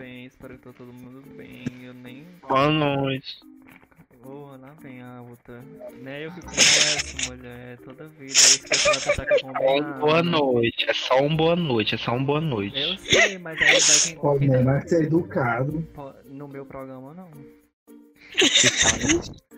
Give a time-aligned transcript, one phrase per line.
[0.00, 0.24] bem?
[0.24, 1.64] Espero que tá todo mundo bem.
[1.82, 2.24] Eu nem.
[2.48, 3.38] Boa noite.
[4.24, 5.60] Oh, lá vem a outra.
[6.02, 8.34] Né, eu que começo, mulher, toda vida.
[8.70, 12.78] É é um boa noite, é só um boa noite, é só um boa noite.
[12.78, 14.16] Eu sei, mas aí vai quem.
[14.16, 15.86] Pode quem- vai ser educado.
[16.26, 17.30] No meu programa, não.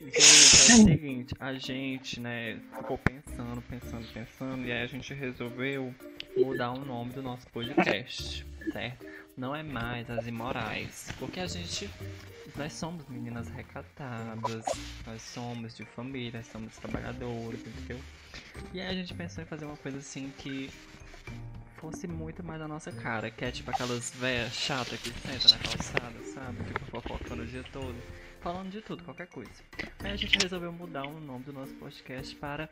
[0.00, 5.12] Gente, é o seguinte, a gente, né, ficou pensando, pensando, pensando, e aí a gente
[5.14, 5.94] resolveu
[6.36, 9.06] mudar o nome do nosso podcast, certo?
[9.36, 11.88] Não é mais as imorais, porque a gente,
[12.56, 14.64] nós somos meninas recatadas,
[15.06, 18.00] nós somos de família, somos trabalhadores, entendeu?
[18.74, 20.70] E aí a gente pensou em fazer uma coisa assim que
[21.80, 25.58] fosse muito mais a nossa cara, que é tipo aquelas véias chatas que sentam na
[25.58, 26.64] calçada, sabe?
[26.64, 27.96] Fica fofocando o dia todo,
[28.40, 29.50] falando de tudo, qualquer coisa.
[30.02, 32.68] Aí a gente resolveu mudar o nome do nosso podcast para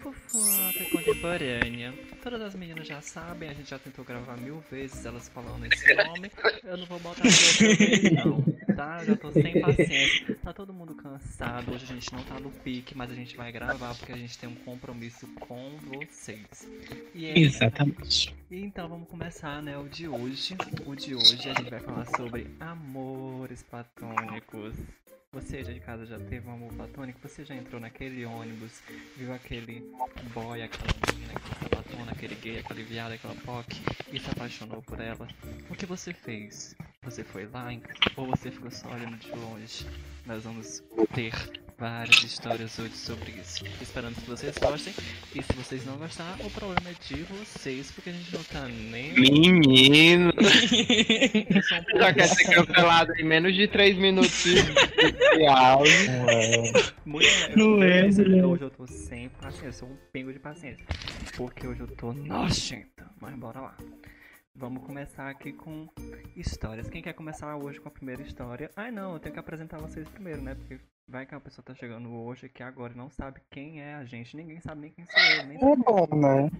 [0.00, 1.94] Fofoca Contemporânea.
[2.22, 5.94] Todas as meninas já sabem, a gente já tentou gravar mil vezes elas falando esse
[5.94, 6.30] nome.
[6.64, 8.42] Eu não vou botar outra vez, não,
[8.74, 9.04] tá?
[9.04, 10.34] Já tô sem paciência.
[10.42, 13.52] Tá todo mundo cansado, hoje a gente não tá no pique, mas a gente vai
[13.52, 16.68] gravar porque a gente tem um compromisso com vocês.
[17.14, 18.34] E é Exatamente.
[18.50, 20.56] e então vamos começar, né, o de hoje.
[20.84, 24.74] O de hoje a gente vai falar sobre amores platônicos.
[25.34, 27.18] Você já de casa já teve um amor platônico?
[27.20, 28.80] Você já entrou naquele ônibus,
[29.16, 29.80] viu aquele
[30.32, 33.80] boy, aquela menina, aquela sapatona, aquele gay, aquele viado, aquela POC
[34.12, 35.26] e se apaixonou por ela?
[35.68, 36.76] O que você fez?
[37.02, 37.66] Você foi lá
[38.16, 39.84] ou você ficou só olhando de longe?
[40.24, 43.64] Nós vamos ter várias histórias hoje sobre isso.
[43.80, 44.92] Esperando que vocês gostem.
[45.34, 48.66] E se vocês não gostar, o problema é de vocês, porque a gente não tá
[48.66, 49.12] nem.
[49.14, 55.92] Menino, um já quer ser cancelado em menos de 3 minutos de áudio.
[57.06, 58.06] Eu Não é,
[58.46, 60.84] hoje eu tô sem paciência, eu sou um pingo de paciência.
[61.36, 63.10] Porque hoje eu tô nojenta.
[63.20, 63.76] Mas bora lá.
[64.56, 65.88] Vamos começar aqui com
[66.36, 66.88] histórias.
[66.88, 68.70] Quem quer começar hoje com a primeira história?
[68.76, 70.54] Ai não, eu tenho que apresentar vocês primeiro, né?
[70.54, 70.78] Porque
[71.08, 74.36] vai que a pessoa tá chegando hoje aqui agora não sabe quem é a gente.
[74.36, 76.50] Ninguém sabe nem quem sou eu, nem É bom, né?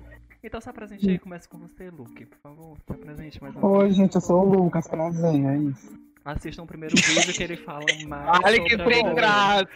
[0.43, 2.79] Então se apresente aí, começa com você, Luke, por favor.
[2.87, 5.99] Se apresente mais uma Oi, gente, eu sou o Lucas, prazer, é isso.
[6.25, 8.41] Assistam o primeiro vídeo que ele fala mais.
[8.43, 9.15] Olha que amor.
[9.15, 9.69] graça.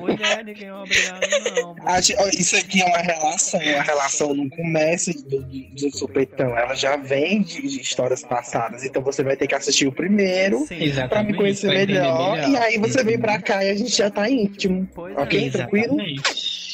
[0.00, 1.20] Mulher, ninguém é obrigado,
[1.54, 1.76] não.
[2.36, 6.96] Isso aqui é uma relação, a relação não começa do, do, do supetão, ela já
[6.96, 8.84] vem de, de histórias passadas.
[8.84, 10.78] Então você vai ter que assistir o primeiro Sim,
[11.08, 12.50] pra me conhecer melhor, melhor.
[12.50, 14.88] e aí você vem pra cá e a gente já tá íntimo.
[14.92, 15.50] Pois Ok, é.
[15.50, 15.96] tranquilo?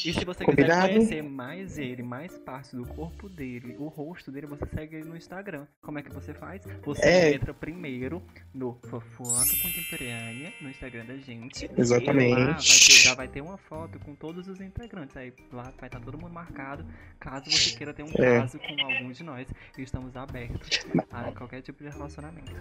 [0.05, 0.87] E se você Combinado?
[0.87, 5.05] quiser conhecer mais ele, mais parte do corpo dele, o rosto dele, você segue ele
[5.09, 5.65] no Instagram.
[5.81, 6.61] Como é que você faz?
[6.83, 7.33] Você É.
[7.33, 8.21] entra primeiro
[8.53, 11.69] no Fofoca Contemporânea, no Instagram da gente.
[11.77, 12.31] Exatamente.
[12.31, 15.17] E lá vai ter- já vai ter uma foto com todos os integrantes.
[15.17, 16.85] Aí lá vai estar todo mundo marcado.
[17.19, 18.39] Caso você queira ter um É.
[18.41, 22.53] caso com algum de nós, estamos abertos a qualquer tipo de relacionamento.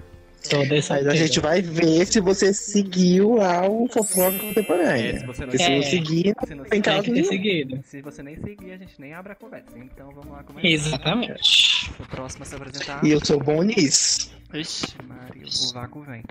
[0.70, 5.18] Mas a gente vai ver se você seguiu lá o fofoca É, contemporânea.
[5.20, 5.76] se você não se É.
[5.76, 6.34] não seguir,
[6.68, 7.24] tem caso nenhum.
[7.36, 7.80] Seguido.
[7.84, 9.78] Se você nem seguir, a gente nem abre a conversa.
[9.78, 10.66] Então vamos lá começar.
[10.68, 11.90] Exatamente.
[11.98, 13.04] O próximo a se apresentar.
[13.04, 14.32] E eu sou bom nisso.
[14.52, 16.22] Ixi, Maria, o vácuo vem.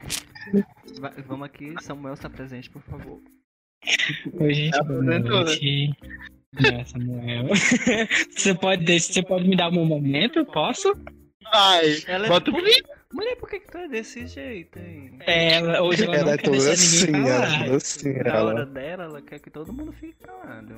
[0.99, 3.19] Va- vamos aqui, Samuel está presente, por favor.
[4.39, 4.75] Oi, gente.
[4.75, 5.19] Já boa né?
[5.19, 5.93] noite.
[6.57, 7.47] É, Samuel.
[8.31, 10.45] Você pode, deixar- você pode me dar um momento?
[10.45, 10.93] Posso?
[11.51, 12.53] Ai, Ela é bota o
[13.13, 15.11] Mulher, por que, que tu é desse jeito aí?
[15.25, 18.13] Ela, hoje ela, Ela não é quer toda deixar assim, ninguém ela é assim.
[18.13, 18.65] Na hora Ela...
[18.65, 20.75] dela, ela quer que todo mundo fique calado.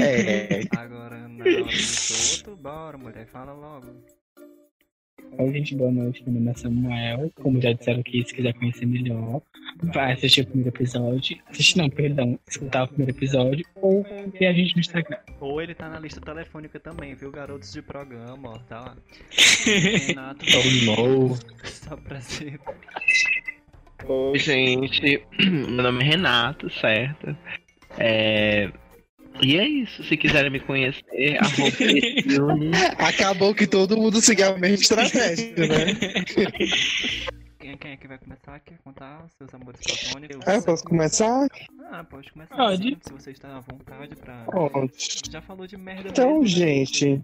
[0.00, 0.62] É.
[0.76, 3.86] Agora, na hora dos outros, bora, mulher, fala logo.
[5.38, 6.22] Oi, gente, boa noite.
[6.24, 7.32] Meu nome é Samuel.
[7.42, 9.40] Como já disseram aqui, se quiser conhecer melhor,
[9.82, 11.38] vai assistir o primeiro episódio.
[11.48, 12.38] Assistir não, perdão.
[12.48, 14.02] Escutar o primeiro episódio ou
[14.38, 15.18] ver a gente no Instagram.
[15.40, 17.30] Ou ele tá na lista telefônica também, viu?
[17.30, 18.96] Garotos de programa, ó, tá lá.
[20.06, 21.36] Renato, Oh, no.
[21.64, 22.60] só prazer.
[24.06, 25.22] Oi, gente.
[25.40, 27.36] Meu nome é Renato, certo?
[27.98, 28.70] É...
[29.42, 30.02] E é isso.
[30.04, 31.02] Se quiserem me conhecer,
[31.40, 32.70] arroba filme.
[32.98, 35.94] Acabou que todo mundo seguiu a mesma estratégia, né?
[37.58, 38.58] Quem, quem é que vai começar?
[38.60, 40.38] Quer contar os seus amores platônicos?
[40.46, 41.46] Ah, eu posso começar?
[41.90, 42.54] Ah, pode começar.
[42.56, 42.82] Pode.
[42.82, 44.44] sim, Se você está à vontade pra.
[44.44, 44.92] Pronto.
[45.30, 46.46] Já falou de merda Então, mesmo, né?
[46.66, 47.20] gente.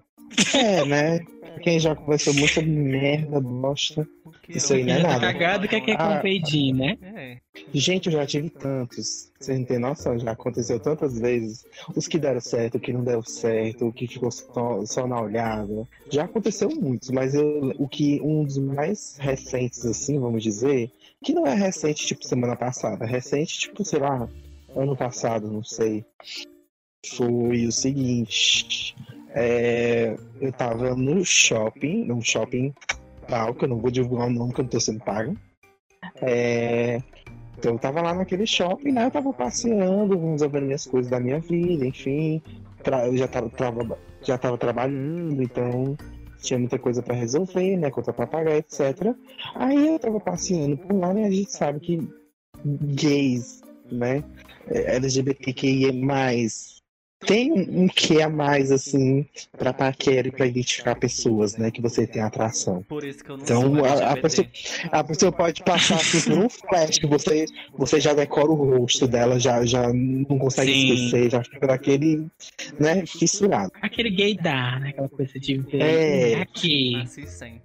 [0.54, 1.20] É, né?
[1.62, 4.06] Quem já conversou muita merda, bosta.
[4.48, 5.20] Isso aí não é nada.
[5.20, 6.18] Cagado que é que é com Ah.
[6.20, 6.98] peidinho, né?
[7.02, 7.36] É.
[7.72, 9.30] Gente, eu já tive tantos.
[9.38, 11.64] Vocês não têm noção, já aconteceu tantas vezes.
[11.94, 15.20] Os que deram certo, o que não deu certo, o que ficou só, só na
[15.20, 15.86] olhada.
[16.10, 20.90] Já aconteceu muitos, mas eu, o que um dos mais recentes, assim, vamos dizer,
[21.22, 24.28] que não é recente, tipo, semana passada, é recente, tipo, sei lá,
[24.74, 26.04] ano passado, não sei.
[27.16, 28.94] Foi o seguinte.
[29.34, 32.74] é, eu tava no shopping, num shopping
[33.28, 35.36] tal, que eu não vou divulgar o nome, que eu não tô sendo pago.
[36.22, 37.02] É,
[37.58, 39.06] então eu tava lá naquele shopping, né?
[39.06, 42.42] Eu tava passeando, resolvendo minhas coisas da minha vida, enfim.
[42.82, 45.96] Tra- eu já tava, trava- já tava trabalhando, então
[46.40, 47.90] tinha muita coisa pra resolver, né?
[47.90, 49.14] Conta pra pagar, etc.
[49.54, 51.26] Aí eu tava passeando por lá, né?
[51.26, 52.08] A gente sabe que
[52.64, 54.22] gays, né?
[54.68, 55.92] é, LGBTQIA+,
[57.26, 59.26] tem um, um que a mais, assim,
[59.58, 61.70] pra paquera e pra identificar pessoas, né?
[61.70, 62.82] Que você tem atração.
[62.88, 64.46] Por isso que eu não Então, sou a- a pessoa-
[64.92, 67.44] A pessoa pode passar assim, por um flash que você,
[67.76, 70.92] você já decora o rosto dela, já, já não consegue Sim.
[70.94, 72.26] esquecer, já fica daquele,
[72.78, 73.72] né, fissurado.
[73.82, 74.90] Aquele gaydar, né?
[74.90, 75.82] Aquela coisa de ver.
[75.82, 76.34] É.
[76.42, 76.94] Aqui.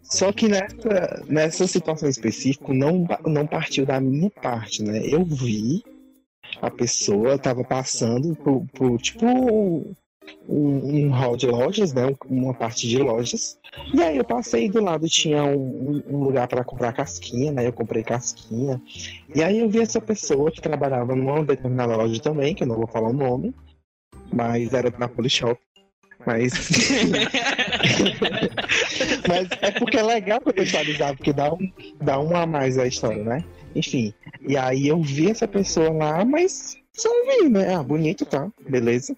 [0.02, 5.02] Só que nessa, nessa situação específica não, não partiu da minha parte, né?
[5.06, 5.84] Eu vi
[6.62, 9.96] a pessoa tava passando por, por, tipo um,
[10.48, 12.14] um hall de lojas, né?
[12.28, 13.58] Uma parte de lojas.
[13.94, 17.68] E aí eu passei do lado tinha um, um- um lugar para comprar casquinha, né?
[17.68, 18.82] Eu comprei casquinha.
[19.34, 22.76] E aí eu vi essa pessoa que trabalhava numa determinada loja também, que eu não
[22.76, 23.54] vou falar o nome,
[24.32, 25.60] mas era na Polishop.
[26.26, 26.54] Mas
[29.28, 31.58] Mas é porque é legal contextualizar, porque dá um,
[32.02, 33.44] dá um a mais a história, né?
[33.76, 37.74] Enfim, e aí eu vi essa pessoa lá, mas só vi, né?
[37.76, 38.52] Ah, bonito, tá?
[38.68, 39.16] Beleza.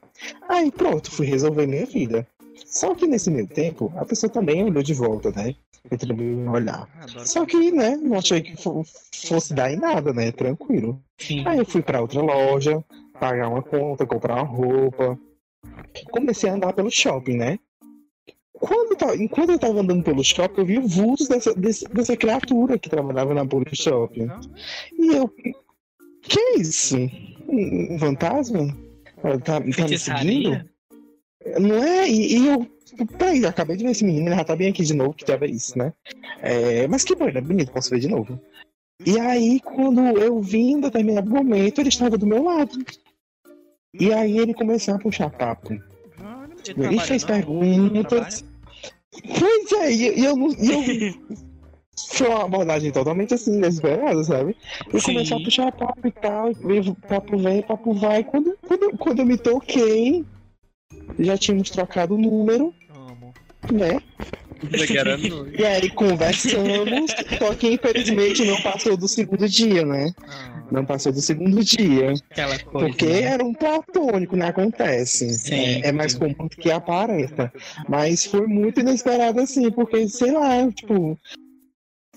[0.48, 2.28] Aí pronto, fui resolver minha vida.
[2.66, 5.56] Só que nesse meio tempo, a pessoa também olhou de volta, né?
[5.90, 6.88] Retribuiu olhar.
[7.00, 8.84] Ah, Só que, né, não achei que fo-
[9.14, 10.32] fosse dar em nada, né?
[10.32, 11.02] Tranquilo.
[11.46, 12.84] Aí eu fui pra outra loja,
[13.20, 15.20] pagar uma conta, comprar uma roupa.
[16.12, 17.60] Comecei a andar pelo shopping, né?
[18.66, 22.16] Quando ta- enquanto eu tava andando pelo shopping, eu vi o vulto dessa, desse- dessa
[22.16, 24.30] criatura que trabalhava na Polo Shopping.
[24.98, 25.28] E eu.
[26.22, 26.96] Que é isso?
[27.46, 28.74] Um, um fantasma?
[29.22, 30.64] Ela tá, tá me seguindo?
[31.60, 32.10] Não é?
[32.10, 32.66] E, e eu.
[33.18, 35.26] Peraí, eu acabei de ver esse menino, ele já tá bem aqui de novo, que
[35.26, 35.92] tava isso, né?
[36.42, 38.40] É, mas que bom, ele é bonito, posso ver de novo.
[39.06, 42.72] E aí, quando eu vi em determinado momento, ele estava do meu lado.
[44.00, 45.74] E aí ele começou a puxar papo.
[45.74, 46.54] Olha,
[46.88, 48.46] Ele fez perguntas.
[49.22, 50.50] Pois é, e, eu não.
[50.52, 51.44] Eu...
[52.10, 54.58] Foi uma abordagem totalmente assim, inesperada, sabe?
[54.92, 55.14] Eu Sim.
[55.14, 58.24] comecei a puxar papo e tal, e papo vem, papo vai.
[58.24, 60.26] Quando, quando, quando eu me toquei,
[61.20, 63.34] já tínhamos trocado o número, Amo.
[63.72, 64.02] né?
[65.58, 70.12] E aí conversamos, só que infelizmente não passou do segundo dia, né?
[70.28, 72.14] Ah, Não passou do segundo dia.
[72.32, 72.88] Aquela coisa.
[72.88, 73.22] Porque né?
[73.22, 74.48] era um platônico, né?
[74.48, 75.34] Acontece.
[75.34, 75.54] Sim.
[75.54, 77.52] É, é mais comum do que aparenta.
[77.88, 81.18] Mas foi muito inesperado assim, porque, sei lá, tipo.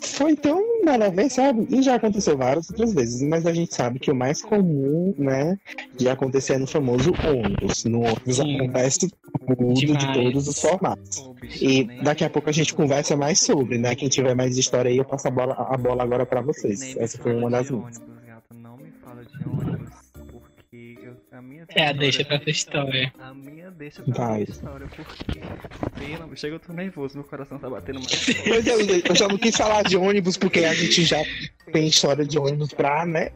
[0.06, 1.67] Foi tão nada a ver, sabe?
[1.69, 5.58] E já aconteceu várias outras vezes, mas a gente sabe que o mais comum, né,
[5.97, 7.85] de acontecer é no famoso ônibus.
[7.85, 8.56] No ônibus Sim.
[8.56, 9.08] acontece
[9.47, 11.25] tudo de todos os formatos.
[11.61, 13.94] E nem- daqui a pouco a gente conversa mais sobre, né?
[13.94, 16.81] Quem tiver mais história aí, eu passo a bola, a bola agora pra vocês.
[16.94, 18.00] me Essa foi uma das minhas.
[21.56, 23.12] Minha É, história- deixa pra essa história.
[23.19, 24.32] A minha deixa pra Vai.
[24.35, 25.41] minha história, porque.
[25.99, 28.25] Pena, chega, eu tô nervoso, meu coração tá batendo mais.
[28.44, 31.22] Pois é, eu já não quis falar de ônibus, porque a gente já
[31.72, 33.31] tem história de ônibus pra, né?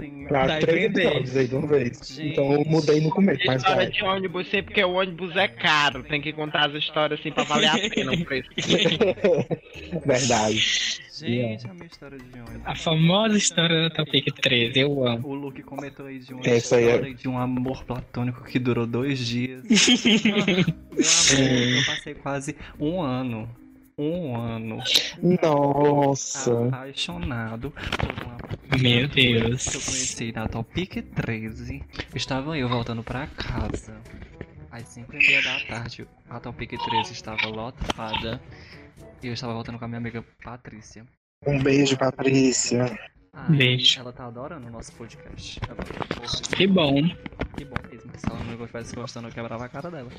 [0.00, 1.98] Sim, Pra Dá três episódios aí de uma vez.
[2.08, 2.28] Gente.
[2.32, 3.90] Então eu mudei no começo, mas História vai.
[3.90, 6.02] de ônibus, sim, porque o ônibus é caro.
[6.04, 8.48] Tem que contar as histórias assim pra valer a pena o preço.
[10.04, 11.00] Verdade.
[11.26, 12.62] Gente, a minha história de ônibus.
[12.64, 15.28] A famosa história da Topic 13, eu amo.
[15.28, 19.18] O Luke comentou aí de uma é- história de um amor platônico que durou dois
[19.18, 19.62] dias.
[20.24, 23.48] Meu amor, eu passei quase um ano.
[24.02, 24.78] Um ano
[25.42, 26.68] Nossa.
[26.68, 29.64] apaixonado por uma Meu que eu Deus.
[29.66, 31.82] conheci na Topic 13.
[32.14, 33.94] Estava eu voltando pra casa.
[34.70, 38.40] Às 5 e meia da tarde, a Topic 13 estava lotada.
[39.22, 41.04] E eu estava voltando com a minha amiga Patrícia.
[41.46, 42.98] Um beijo, Patrícia.
[43.48, 44.00] Beijo.
[44.00, 45.60] Ela tá adorando o nosso podcast.
[45.68, 47.02] Ela, Que bom.
[47.56, 50.10] Que bom mesmo, que se ela não estivesse gostando, eu quebrava a cara dela.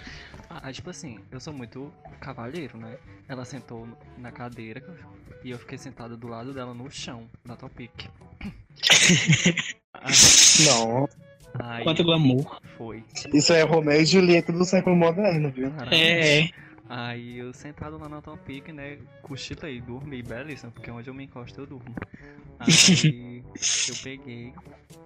[0.50, 2.98] Ah, tipo assim, eu sou muito cavalheiro, né?
[3.28, 4.84] Ela sentou na cadeira
[5.44, 7.92] e eu fiquei sentado do lado dela no chão, da Topic.
[9.94, 10.08] Ah,
[10.66, 11.10] Não.
[11.60, 12.60] Aí Quanto glamour.
[12.78, 13.04] foi.
[13.34, 15.72] Isso é Romeu e Julieta do século moderno, viu?
[15.92, 16.50] É.
[16.94, 18.98] Aí eu sentado lá na Topic, né?
[19.22, 21.96] Cochilei, dormi, belíssimo, porque onde eu me encosto eu durmo.
[22.60, 23.42] Aí
[23.88, 24.54] eu peguei,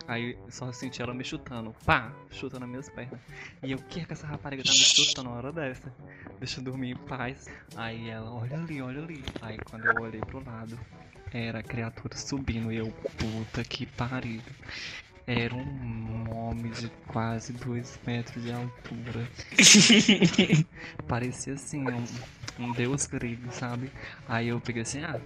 [0.07, 3.19] aí só senti ela me chutando, pá, chutando as minhas pernas.
[3.61, 5.93] E eu, o que é que essa rapariga tá me chutando na hora dessa?
[6.39, 7.47] Deixa eu dormir em paz.
[7.75, 9.23] Aí ela, olha ali, olha ali.
[9.43, 10.79] Aí quando eu olhei pro lado,
[11.31, 14.41] era a criatura subindo e eu, puta que pariu.
[15.27, 19.27] Era um homem de quase dois metros de altura.
[21.07, 22.05] Parecia assim, um,
[22.59, 23.91] um deus grego, sabe?
[24.27, 25.19] Aí eu peguei assim, ah,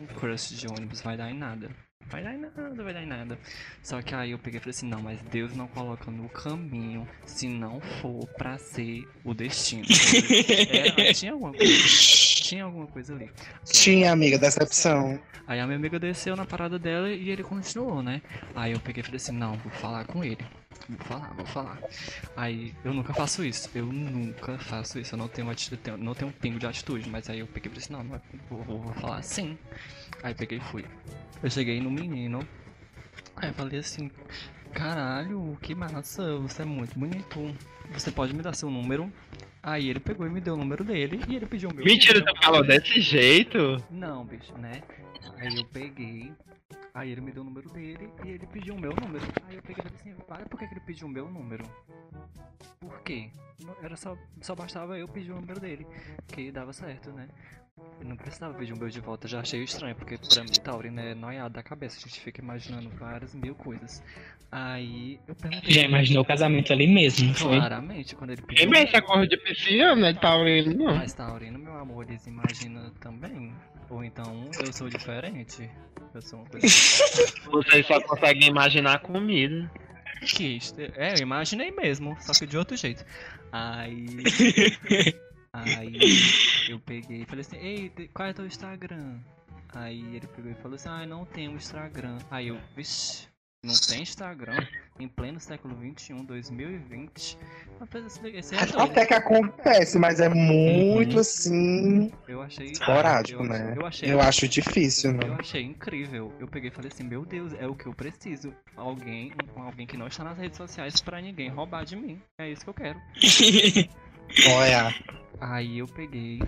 [0.00, 1.70] um crush de ônibus vai dar em nada.
[2.10, 3.38] Vai dar em nada, vai dar em nada.
[3.82, 7.08] Só que aí eu peguei e falei assim, não, mas Deus não coloca no caminho
[7.26, 9.84] se não for pra ser o destino.
[10.68, 11.72] Era, tinha alguma coisa.
[12.44, 13.30] Tinha alguma coisa ali.
[13.64, 15.18] Tinha, amiga, decepção.
[15.46, 18.22] Aí a minha amiga desceu na parada dela e ele continuou, né?
[18.54, 20.44] Aí eu peguei e falei assim, não, vou falar com ele.
[20.88, 21.78] Vou falar, vou falar.
[22.36, 23.70] Aí eu nunca faço isso.
[23.74, 25.14] Eu nunca faço isso.
[25.14, 27.08] Eu não tenho atitude, não tenho um pingo de atitude.
[27.08, 28.20] Mas aí eu peguei e falei assim, não, é-
[28.50, 29.56] vou, vou, vou falar sim.
[30.24, 30.86] Aí peguei e fui.
[31.42, 32.40] Eu cheguei no menino.
[33.36, 34.10] Aí eu falei assim,
[34.72, 37.54] caralho, que massa, você é muito bonito.
[37.92, 39.12] Você pode me dar seu número?
[39.62, 42.24] Aí ele pegou e me deu o número dele e ele pediu o meu Mentira,
[42.24, 43.76] tu falou desse jeito?
[43.90, 44.82] Não, bicho, né?
[45.36, 46.32] Aí eu peguei,
[46.94, 49.26] aí ele me deu o número dele e ele pediu o meu número.
[49.46, 51.64] Aí eu peguei e falei assim, para, por que, ele pediu o meu número?
[52.80, 53.28] Por quê?
[53.82, 55.86] Era só, só bastava eu pedir o número dele,
[56.28, 57.28] que dava certo, né?
[58.00, 61.00] Eu não precisava pedir o meu de volta, já achei estranho, porque pra mim Taurino
[61.00, 64.00] é noiado da cabeça, a gente fica imaginando várias mil coisas.
[64.52, 65.72] Aí eu perguntei.
[65.72, 67.56] Já imaginou o casamento ali mesmo, não foi?
[67.56, 68.70] Claramente, quando ele Quem pediu.
[68.70, 70.14] vê essa cor de piscina, né?
[70.14, 70.94] Tá olhando, não.
[70.96, 73.52] Mas Taurino, meu amor, eles imaginam também.
[73.90, 75.68] Ou então eu sou diferente.
[76.14, 76.66] Eu sou uma coisa.
[77.50, 79.68] Vocês só conseguem imaginar comida.
[80.20, 80.58] que
[80.96, 83.04] É, eu imaginei mesmo, só que de outro jeito.
[83.50, 84.06] Aí.
[85.54, 85.96] Aí
[86.68, 89.18] eu peguei e falei assim, ei, qual é teu Instagram?
[89.72, 92.18] Aí ele pegou e falou assim, ah, não tenho Instagram.
[92.28, 93.28] Aí eu, vixi,
[93.64, 94.58] não tem Instagram?
[94.98, 97.38] Em pleno século XXI, 2020.
[97.80, 98.58] Rapaz, esse, esse é.
[98.80, 101.20] Até que acontece, mas é muito Uhum.
[101.20, 102.12] assim.
[102.28, 102.66] Eu achei.
[102.70, 103.74] Esporádico, eu, né?
[103.76, 104.12] Eu achei.
[104.12, 105.36] Eu acho difícil, Eu né?
[105.40, 106.32] achei incrível.
[106.38, 108.54] Eu peguei e falei assim, meu Deus, é o que eu preciso.
[108.76, 112.20] Alguém, alguém que não está nas redes sociais pra ninguém roubar de mim.
[112.38, 113.00] É isso que eu quero.
[114.48, 114.94] Olha.
[115.40, 116.40] Aí eu peguei,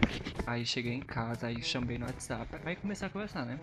[0.47, 3.59] aí cheguei em casa, aí chamei no WhatsApp, aí comecei a conversar, né?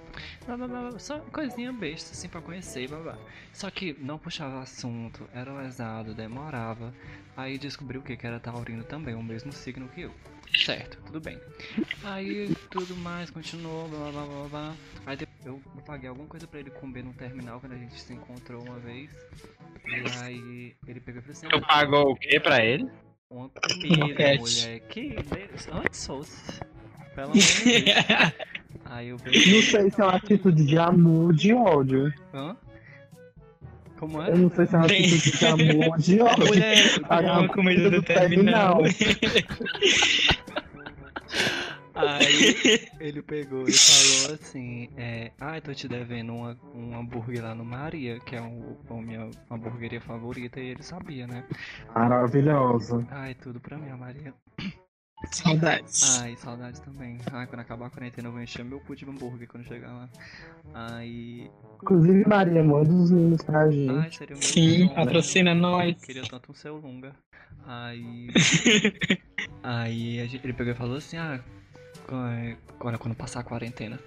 [0.46, 3.18] Blá, blá, blá, blá, só coisinha besta, assim, pra conhecer, blá, blá.
[3.54, 6.94] Só que não puxava assunto, era lesado, demorava.
[7.38, 10.14] Aí descobri o que que era taurino também, o mesmo signo que eu.
[10.56, 11.40] Certo, tudo bem.
[12.04, 14.76] Aí tudo mais continuou, blá blá blá blá blá.
[15.06, 18.14] Aí depois eu paguei alguma coisa pra ele comer no terminal quando a gente se
[18.14, 19.10] encontrou uma vez.
[19.88, 22.88] E aí ele pegou e falou assim: Tu "Ah, pagou o quê pra ele?
[23.34, 24.80] Uma comida, mulher.
[24.90, 25.16] Que
[25.72, 26.60] antes fosse.
[27.16, 28.34] Pelo amor de Deus.
[28.86, 29.18] Aí eu.
[29.18, 32.14] Não sei se é uma atitude de amor ou de ódio.
[32.34, 32.56] Hã?
[33.98, 34.30] Como é?
[34.32, 35.06] Eu não sei se é uma Bem.
[35.06, 36.48] atitude de amor ou de A ódio.
[36.48, 38.82] mulher uma comida do terminal.
[41.96, 42.56] Aí
[43.00, 47.54] ele pegou e falou assim: é, Ah, eu tô te devendo uma, um hambúrguer lá
[47.54, 51.44] no Maria, que é um, a minha hamburgueria favorita, e ele sabia, né?
[51.94, 53.06] Maravilhosa.
[53.12, 54.34] Ai, tudo pra mim, a Maria.
[55.32, 56.20] Saudades.
[56.20, 57.18] Ai, saudades também.
[57.32, 60.10] Ai, quando acabar a quarentena eu vou encher meu cu de hambúrguer quando chegar lá.
[60.74, 61.50] Aí.
[61.82, 63.90] Inclusive, Maria, manda os meninos pra gente.
[63.90, 64.96] Ai, seria o meu Sim, sonho.
[64.96, 66.04] patrocina nós.
[66.04, 67.16] Queria tanto um seu longa.
[67.66, 68.28] Aí.
[69.64, 71.40] aí a gente- ele pegou e falou assim: Ah,
[72.80, 74.00] agora quando passar a quarentena.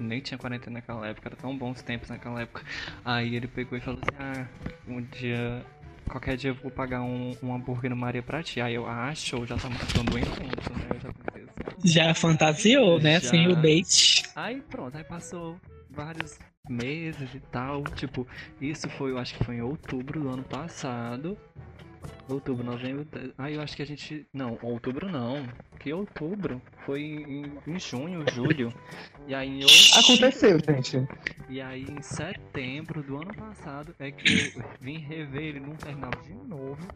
[0.00, 2.62] Nem tinha quarentena naquela época, era tão bons tempos naquela época.
[3.04, 4.46] Aí ele pegou e falou assim: Ah,
[4.88, 5.64] um dia.
[6.08, 8.60] Qualquer dia eu vou pagar um, um hambúrguer no Maria pra ti.
[8.60, 10.86] Aí eu, ah, show, já tá marcando um encontro, né?
[10.94, 11.88] Eu já pensei assim.
[11.88, 13.20] Já fantasiou, né?
[13.20, 13.28] Já.
[13.28, 14.24] Assim, o date.
[14.36, 15.58] Aí pronto, aí passou
[15.90, 17.82] vários meses e tal.
[17.84, 18.26] Tipo,
[18.60, 21.38] isso foi, eu acho que foi em outubro do ano passado.
[22.28, 23.04] Outubro, novembro.
[23.04, 24.26] de- Aí eu acho que a gente.
[24.32, 25.46] Não, outubro não.
[25.78, 26.60] Que outubro?
[26.86, 28.72] Foi em, em junho, julho.
[29.28, 30.00] E aí em outubro.
[30.00, 31.06] Aconteceu, gente.
[31.48, 36.10] E aí em setembro do ano passado é que eu vim rever ele num terminal
[36.22, 36.86] de novo.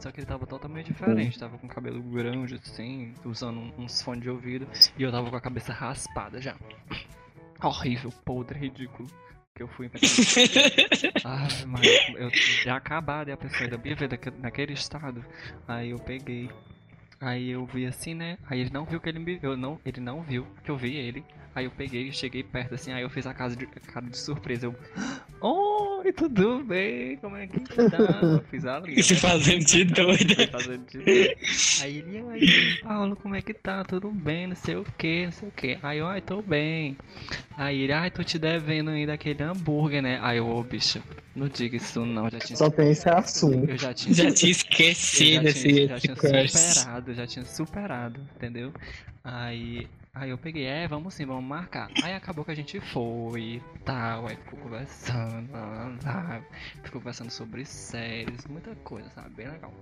[0.00, 1.38] Só que ele tava totalmente diferente.
[1.38, 4.66] Tava com cabelo grande assim, usando uns fones de ouvido.
[4.98, 6.54] E eu tava com a cabeça raspada já.
[7.62, 9.08] Horrível, podre, ridículo.
[9.58, 9.90] Que eu fui
[11.66, 11.82] mas
[12.14, 12.30] eu
[12.62, 15.24] já acabado e a pessoa ainda me ver naquele estado.
[15.66, 16.48] Aí eu peguei.
[17.20, 18.38] Aí eu vi assim, né?
[18.48, 20.94] Aí ele não viu que ele me eu não, ele não viu que eu vi
[20.94, 21.24] ele.
[21.58, 24.16] Aí eu peguei e cheguei perto assim, aí eu fiz a casa de, cara de
[24.16, 24.66] surpresa.
[24.66, 24.76] Eu,
[25.40, 27.16] oi, tudo bem?
[27.16, 27.98] Como é que tá?
[28.22, 29.02] Eu fiz a linha.
[29.02, 30.46] Se fazendo de doida.
[30.52, 31.36] Fazendo de.
[31.82, 32.40] Aí ele, ai,
[32.80, 33.82] Paulo, como é que tá?
[33.82, 35.78] Tudo bem, não sei o que, não sei o que.
[35.82, 36.96] Aí eu, ai, tô bem.
[37.56, 40.20] Aí ele, ai, tô te devendo ainda aquele hambúrguer, né?
[40.22, 41.02] Aí eu, ô, bicho,
[41.34, 42.56] não diga isso não, já tinha.
[42.56, 43.68] Só tem esse assunto.
[43.68, 44.14] Eu já tinha.
[44.14, 46.52] Já tinha eu esquecido já esse, tinha, já esse tinha crush.
[46.52, 48.72] superado, já tinha superado, entendeu?
[49.24, 49.88] Aí.
[50.18, 51.88] Aí eu peguei, é, vamos sim, vamos marcar.
[52.02, 56.42] Aí acabou que a gente foi e tal, aí ficou conversando, lá, lá, lá,
[56.82, 59.30] ficou conversando sobre séries, muita coisa, sabe?
[59.36, 59.72] Bem legal.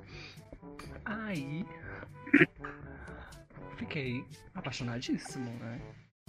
[1.06, 1.64] Aí
[3.78, 4.22] fiquei
[4.54, 5.80] apaixonadíssimo, né?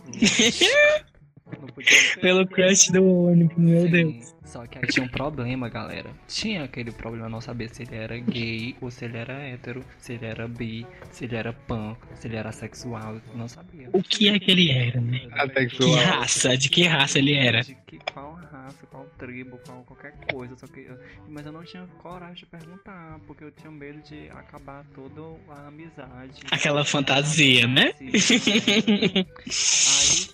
[2.21, 4.35] Pelo crush do ônibus, meu Sim, Deus.
[4.47, 6.09] Só que aí tinha um problema, galera.
[6.25, 10.13] Tinha aquele problema não saber se ele era gay ou se ele era hétero, se
[10.13, 13.89] ele era bi, se ele era pan, se ele era sexual, não sabia.
[13.91, 15.19] O que é que ele era, né?
[15.19, 15.95] Que Asexual.
[16.05, 16.57] raça?
[16.57, 17.61] De que raça ele era?
[17.61, 21.63] De que, qual raça, qual tribo, qual qualquer coisa, só que eu- mas eu não
[21.65, 26.39] tinha coragem de perguntar, porque eu tinha medo de acabar toda a amizade.
[26.49, 27.91] Aquela fantasia, né?
[27.99, 29.25] Aí,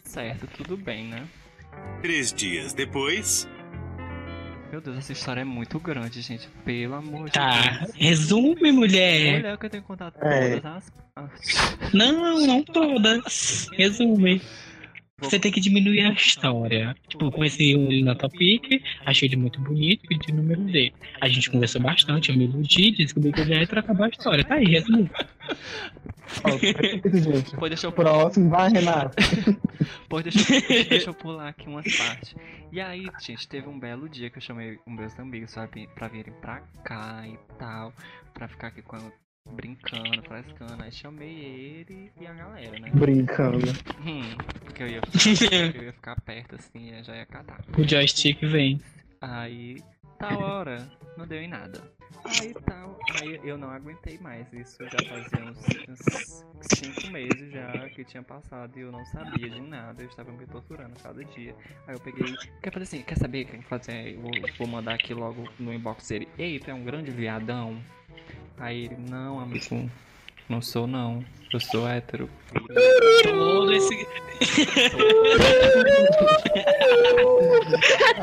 [0.03, 1.27] certo, tudo bem, né?
[2.01, 3.47] Três dias depois.
[4.73, 6.49] Meu Deus, essa história é muito grande, gente.
[6.65, 7.91] Pelo amor de Tá, Deus.
[7.93, 9.35] resume, mulher.
[9.35, 10.57] Mulher que eu tenho que contar É.
[10.57, 10.91] todas as.
[11.15, 13.69] as- Não, não todas.
[13.73, 14.41] Resume.
[15.19, 16.95] Você tem que diminuir a história.
[17.07, 20.93] Tipo, eu conheci ele na Topic, achei ele muito bonito, pedi o número dele.
[21.21, 24.43] A gente conversou bastante, eu me iludi, descobri que ele ia acabar a história.
[24.43, 25.09] Tá aí, resume.
[26.43, 27.55] Ó, perfeito, gente.
[27.55, 29.15] Pô, deixa eu, Próximo, vai, Renato.
[30.09, 32.35] pô, deixa, eu- deixa eu pular aqui umas partes.
[32.71, 35.87] E aí, gente, teve um belo dia que eu chamei os meus amigos pra, vir-
[35.89, 37.93] pra virem pra cá e tal.
[38.33, 38.95] Pra ficar aqui com
[39.51, 40.83] brincando, frescando.
[40.83, 42.91] Aí chamei ele e a galera, né?
[42.93, 43.67] Brincando.
[44.05, 44.35] Hum,
[44.65, 47.61] porque eu ia, ficar, eu ia ficar perto assim, já ia catar.
[47.77, 48.81] O joystick vem.
[49.21, 49.81] Aí,
[50.19, 51.81] tal hora, não deu em nada.
[52.25, 54.51] Aí tal, aí eu não aguentei mais.
[54.53, 55.57] Isso já fazia uns,
[55.89, 60.01] uns cinco meses já que tinha passado e eu não sabia de nada.
[60.01, 61.53] Eu estava me torturando cada dia.
[61.85, 64.15] Aí eu peguei, quer fazer assim, quer saber o que fazer?
[64.15, 66.29] Eu vou, vou mandar aqui logo no inbox dele.
[66.37, 67.81] Ei, tu é um grande viadão.
[68.59, 69.89] Aí ele, não, amigo,
[70.49, 71.23] não sou não.
[71.53, 72.27] Eu sou hétero.
[73.23, 74.07] Todo esse.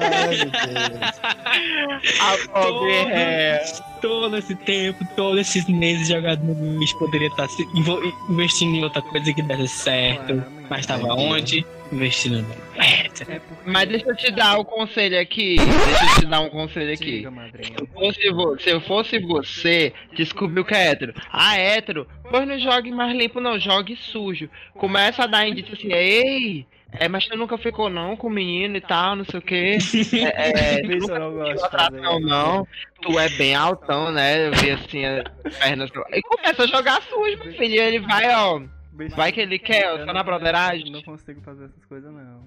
[0.00, 2.20] Ai, meu Deus.
[2.20, 3.64] A pobre é.
[4.00, 8.00] Todo esse tempo, todos esses meses jogado no lixo, poderia estar se invo-
[8.30, 10.42] investindo em outra coisa que desse certo.
[10.70, 11.64] Mas tava onde?
[11.92, 12.54] Investindo no.
[13.20, 13.70] É, É porque...
[13.70, 15.56] Mas deixa eu te dar o conselho aqui.
[15.60, 17.18] Deixa eu te dar um conselho aqui.
[17.18, 17.32] Diga.
[17.78, 21.14] Se fosse Se eu fosse você, descobriu que é hétero.
[21.30, 22.06] Ah, é hétero?
[22.30, 24.48] Pois não jogue mais limpo, não, jogue sujo.
[24.74, 28.76] Começa a dar indício assim, ei, é, mas tu nunca ficou não com o menino
[28.76, 29.78] e tal, não sei o quê.
[30.12, 32.66] É, é, tu Isso nunca eu não gosto atração, não.
[33.00, 34.48] Tu é bem altão, né?
[34.48, 35.90] Eu vi assim, as pernas.
[36.12, 37.74] E começa a jogar sujo, meu filho.
[37.74, 38.60] E ele vai, ó.
[39.16, 40.90] Vai que ele quer, ó, só na broderagem.
[40.90, 42.44] Não consigo fazer essas coisas, não.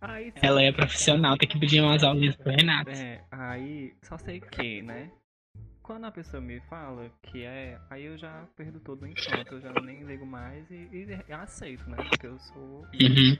[0.00, 2.90] Aí, Ela é profissional, tem que pedir umas aulinhas pro Renato.
[2.90, 5.10] É, aí só sei que, né?
[5.82, 9.60] Quando a pessoa me fala que é, aí eu já perdo todo o encanto, eu
[9.60, 10.88] já nem ligo mais e,
[11.28, 11.96] e aceito, né?
[12.08, 13.36] Porque eu sou Uhum.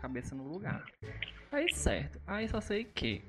[0.00, 0.82] cabeça no lugar.
[1.50, 3.22] Aí certo, aí só sei que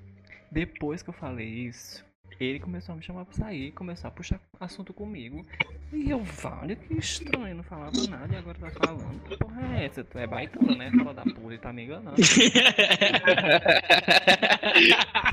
[0.52, 2.06] depois que eu falei isso,
[2.40, 5.46] ele começou a me chamar pra sair, começou a puxar assunto comigo.
[5.92, 9.24] E eu, vale, que estranho, não falava nada e agora tá falando.
[9.24, 10.04] Que porra é essa?
[10.04, 10.92] Tu é baitona, né?
[10.92, 12.16] Fala da puta e tá me enganando.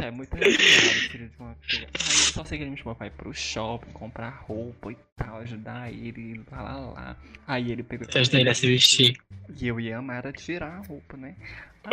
[0.03, 1.89] É muito filho de uma filha.
[1.95, 5.39] Aí só sei que ele me chamou pra ir pro shopping, comprar roupa e tal,
[5.39, 7.17] ajudar ele, lá lá lá.
[7.47, 8.07] Aí ele pegou.
[8.11, 9.17] Você ajuda ele a se vestir.
[9.59, 11.35] E eu ia amar era tirar a roupa, né?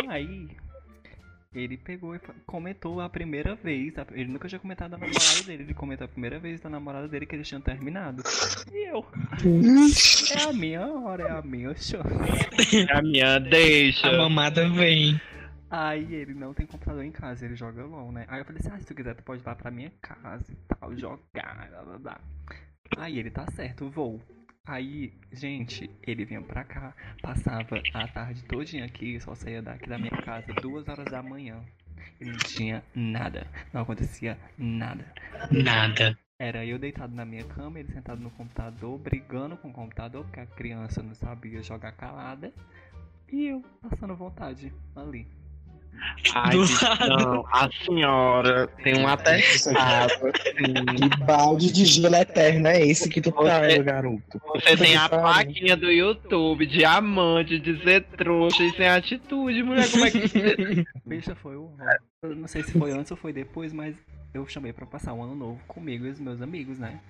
[0.08, 0.48] Aí
[1.54, 3.96] ele pegou e comentou a primeira vez.
[3.98, 5.62] a- Ele nunca tinha comentado da namorada dele.
[5.64, 8.22] Ele comentou a primeira vez da namorada dele que eles tinham terminado.
[8.72, 9.04] E eu.
[10.38, 12.06] É a minha hora, é a minha chance.
[12.92, 14.08] A minha deixa.
[14.08, 15.20] A mamada vem.
[15.70, 18.24] Aí ele não tem computador em casa, ele joga LOL, né?
[18.28, 20.50] Aí eu falei assim, ah, se tu quiser tu pode ir lá pra minha casa
[20.50, 22.20] e tal, jogar, blá blá blá.
[22.96, 24.18] Aí ele, tá certo, vou.
[24.68, 29.96] Aí, gente, ele vinha pra cá, passava a tarde todinha aqui, só saía daqui da
[29.96, 31.64] minha casa duas horas da manhã.
[32.20, 35.10] E não tinha nada, não acontecia nada.
[35.50, 36.18] Nada.
[36.38, 40.40] Era eu deitado na minha cama, ele sentado no computador, brigando com o computador, porque
[40.40, 42.52] a criança não sabia jogar calada.
[43.32, 45.26] E eu passando vontade ali.
[46.34, 46.66] Ai, Do
[47.08, 50.12] não, a senhora tem um atestado.
[50.28, 51.08] assim.
[51.10, 54.40] Que balde de gelo eterno é esse que tu tá, meu garoto?
[54.54, 59.90] Você tem a plaquinha do YouTube, diamante, de ser trouxa e sem atitude, mulher.
[59.90, 60.18] Como é que.
[61.06, 61.70] Bicha, foi o.
[62.22, 63.94] Eu não sei se foi antes ou foi depois, mas
[64.34, 67.00] eu chamei pra passar um ano novo comigo e os meus amigos, né?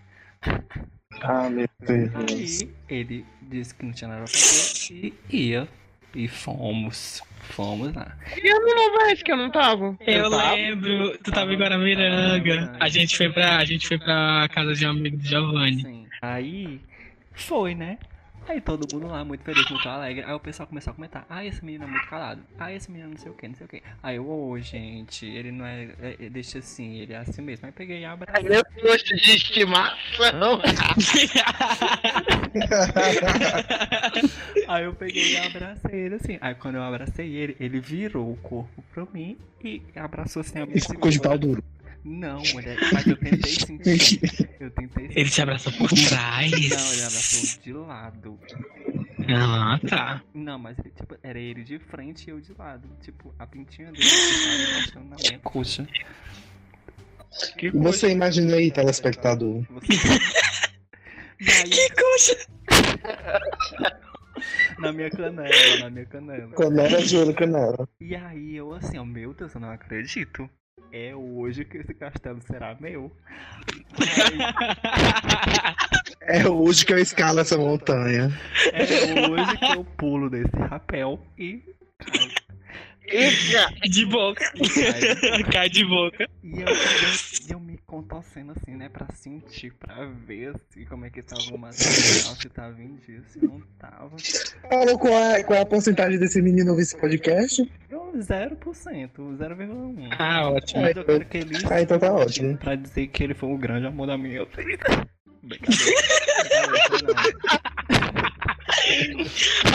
[1.22, 2.10] Ah, meu Deus.
[2.14, 5.68] Aí ele disse que não tinha nada pra fazer e ia.
[6.14, 7.22] E fomos.
[7.50, 8.16] Fomos lá.
[8.36, 9.96] E eu não lembro que eu não tava.
[10.06, 10.54] Eu tava?
[10.54, 12.76] lembro, tu tava em Guaramiranga.
[12.78, 15.82] A gente foi pra, a gente foi pra casa de um amigo do Giovanni.
[15.82, 16.06] Sim.
[16.20, 16.80] Aí
[17.32, 17.98] foi, né?
[18.48, 20.24] Aí todo mundo lá, muito feliz, muito alegre.
[20.24, 22.40] Aí o pessoal começou a comentar: Ah, esse menino é muito calado.
[22.58, 23.82] Ah, esse menino não sei o que, não sei o que.
[24.02, 27.66] Aí eu, ô, gente, ele não é, é- é- Deixa assim, ele é assim mesmo.
[27.66, 28.48] Aí peguei e abracei.
[28.48, 30.60] Meu gosto de estimação.
[34.66, 36.38] Aí eu peguei e abracei ele assim.
[36.40, 40.66] Aí quando eu abracei ele, ele virou o corpo pra mim e abraçou assim a
[40.66, 41.62] minha E ficou de pau duro.
[42.08, 44.48] Não, mulher, mas eu tentei sentir.
[44.58, 45.18] Eu tentei sentir.
[45.18, 47.06] Ele te abraçou por Não, ele trás.
[47.06, 48.38] abraçou de lado.
[49.28, 50.22] Ah, tá.
[50.32, 52.88] Não, mas ele, tipo, era ele de frente e eu de lado.
[53.02, 55.86] Tipo, a pintinha dele estava encostando na minha coxa.
[57.58, 59.62] Que Você imagina aí, telespectador.
[59.70, 60.18] Você...
[61.38, 62.38] Que coisa!
[64.80, 66.52] na minha canela, na minha canela.
[66.52, 67.86] Canela de olho, canela.
[68.00, 70.48] E aí eu assim, ó, meu Deus, eu não acredito.
[70.92, 73.12] É hoje que esse castelo será meu.
[76.20, 78.30] É hoje que eu escalo essa montanha.
[78.72, 81.62] é hoje que eu pulo desse rapel e.
[83.10, 84.44] Cai de boca.
[84.52, 85.42] Cai.
[85.52, 86.28] Cai de boca.
[86.42, 91.10] E eu, eu, eu me contorcendo assim, né, pra sentir, pra ver assim, como é
[91.10, 94.16] que tava o material, se tava em dia, se não tava.
[94.68, 97.70] Falou qual é, qual é a porcentagem desse menino ouvir esse podcast?
[98.18, 100.08] Eu 0%, 0,1.
[100.18, 100.82] Ah, ótimo.
[100.82, 102.56] Mas eu quero que ele Ah, então tá ótimo.
[102.56, 105.06] pra dizer que ele foi o grande amor da minha vida.
[105.42, 105.92] Brincadeira.
[106.68, 107.28] Brincadeira,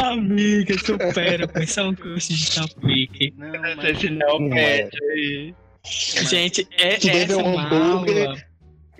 [0.04, 3.34] Amiga, supera, foi só um curso de topic.
[3.38, 5.56] Não, não, mas, Esse não Não pede aí.
[5.86, 8.28] Gente, é, Tu essa é um uma hambúrguer.
[8.28, 8.44] aula.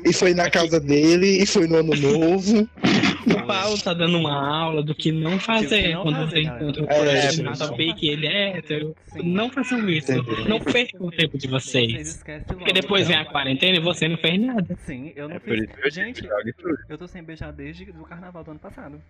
[0.06, 2.68] E foi na casa dele, e foi no ano novo.
[3.26, 6.84] O Paulo tá dando uma aula do que não fazer não quando fazer, você encontra
[6.84, 7.44] o É, colégio sim.
[7.44, 8.96] na topic ele é hétero.
[9.08, 9.34] Sim.
[9.34, 10.12] Não façam isso.
[10.12, 10.50] Entendi.
[10.50, 11.64] Não percam o tempo de vocês
[12.24, 12.24] vocês.
[12.48, 14.76] Porque depois vem a quarentena e você não fez nada.
[14.86, 15.64] Sim, eu não É por fiz.
[15.64, 16.28] isso que eu Gente,
[16.90, 19.02] eu tô sem beijar desde o carnaval do ano passado.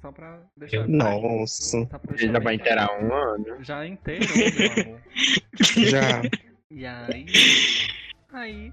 [0.00, 0.78] Só pra deixar.
[0.78, 3.44] Eu- Nossa, deixar já vai inteirar um ano.
[3.62, 5.00] Já inteiro, meu amor.
[5.90, 6.22] já.
[6.70, 7.26] E aí.
[8.32, 8.72] Aí.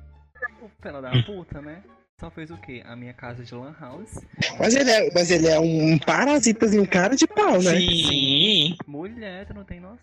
[0.61, 1.81] O pela da puta, né?
[2.19, 2.81] Só fez o quê?
[2.83, 4.25] A minha casa de Lan House.
[4.57, 7.79] Mas ele é, mas ele é um parasitazinho cara de pau, né?
[7.79, 8.75] Sim.
[8.87, 9.99] Mulher, tu não tem noção.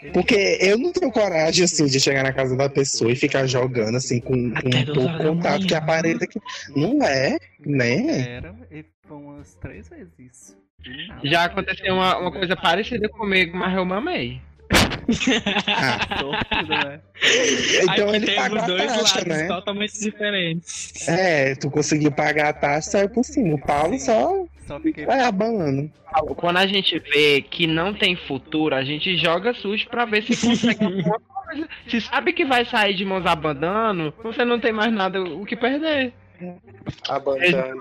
[0.00, 3.46] Ele- Porque eu não tenho coragem, assim, de chegar na casa da pessoa e ficar
[3.46, 6.40] jogando, assim, com, com um pouco contato que aparenta que.
[6.74, 8.20] Não é, né?
[8.36, 10.56] Era, e foi umas três vezes isso.
[11.24, 14.40] Já aconteceu uma, uma coisa parecida comigo, mas eu mamei.
[15.66, 15.98] Ah,
[16.62, 17.00] né?
[17.82, 19.46] então Aqui ele temos pagou a dois taxa, lados né?
[19.46, 21.08] totalmente diferentes.
[21.08, 23.54] É, tu conseguiu pagar a taxa, saiu por cima.
[23.54, 25.04] O Paulo só Só fiquei.
[25.06, 25.90] vai abanando.
[26.36, 30.36] Quando a gente vê que não tem futuro, a gente joga sujo pra ver se
[30.46, 31.68] consegue alguma coisa.
[31.88, 35.56] Se sabe que vai sair de mãos abandonando, você não tem mais nada o que
[35.56, 36.12] perder.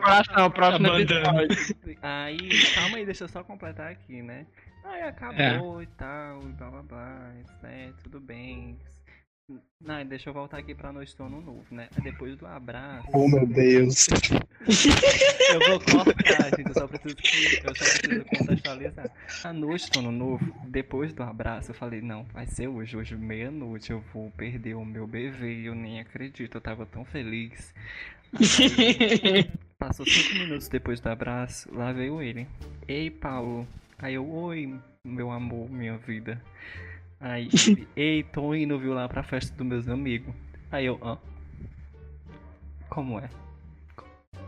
[0.02, 1.44] Coração, próximo Abandonando.
[1.44, 1.76] episódio.
[2.02, 2.38] Aí,
[2.76, 4.46] calma aí, deixa eu só completar aqui, né?
[4.84, 7.94] Aí acabou e tal, e blá blá blá, né?
[8.04, 8.78] Tudo bem.
[9.82, 11.90] Não, deixa eu voltar aqui pra noite do ano novo, né?
[12.02, 13.10] Depois do abraço.
[13.14, 14.08] Oh, meu Deus.
[14.08, 16.68] Eu vou cortar, gente.
[16.68, 19.12] Eu só preciso, que, eu só preciso contextualizar.
[19.44, 22.96] A noite do ano novo, depois do abraço, eu falei, não, vai ser hoje.
[22.96, 25.68] Hoje, meia-noite, eu vou perder o meu bebê.
[25.68, 27.74] Eu nem acredito, eu tava tão feliz.
[28.34, 32.48] Aí, passou cinco minutos depois do abraço, lá veio ele.
[32.88, 33.68] Ei, Paulo.
[34.04, 36.42] Aí eu, oi, meu amor, minha vida.
[37.22, 40.36] Aí, ele, ei, tô indo, viu, lá pra festa dos meus amigos.
[40.70, 41.18] Aí eu, hã?
[42.90, 43.30] Como é?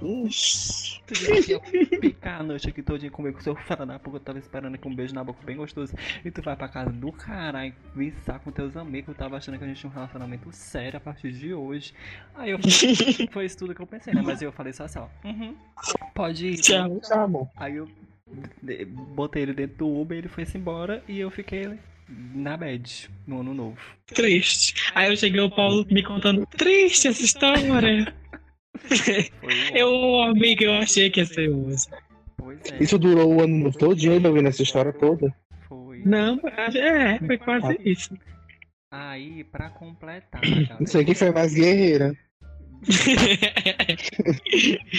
[0.02, 1.02] Ixi.
[1.08, 4.90] Tu picar a noite aqui todinha comigo, seu filho da puta, eu tava esperando com
[4.90, 5.94] um beijo na boca bem gostoso.
[6.26, 9.64] E tu vai pra casa do caralho, viçar com teus amigos, eu tava achando que
[9.64, 11.94] a gente tinha um relacionamento sério a partir de hoje.
[12.36, 14.22] Aí eu falei, foi isso tudo que eu pensei, né?
[14.22, 15.56] Mas eu falei só assim, ó, uhum,
[16.14, 16.58] pode ir.
[16.58, 17.00] Tchau.
[17.00, 17.50] Tá bom.
[17.56, 17.88] Aí eu
[19.16, 23.54] botei ele dentro do Uber, ele foi-se embora e eu fiquei na bed, no ano
[23.54, 23.78] novo.
[24.08, 24.92] Triste.
[24.94, 28.14] Aí eu cheguei o Paulo me contando, triste essa história.
[28.78, 29.32] Foi
[29.74, 31.86] Eu, amiga, eu achei que ia ser hoje.
[32.38, 35.34] Pois é, Isso durou o ano todo ele ouvindo essa história toda.
[35.68, 36.04] foi.
[36.06, 38.16] Não, é, foi quase isso.
[38.92, 42.16] Aí, pra completar, galera, Não sei quem foi mais guerreira.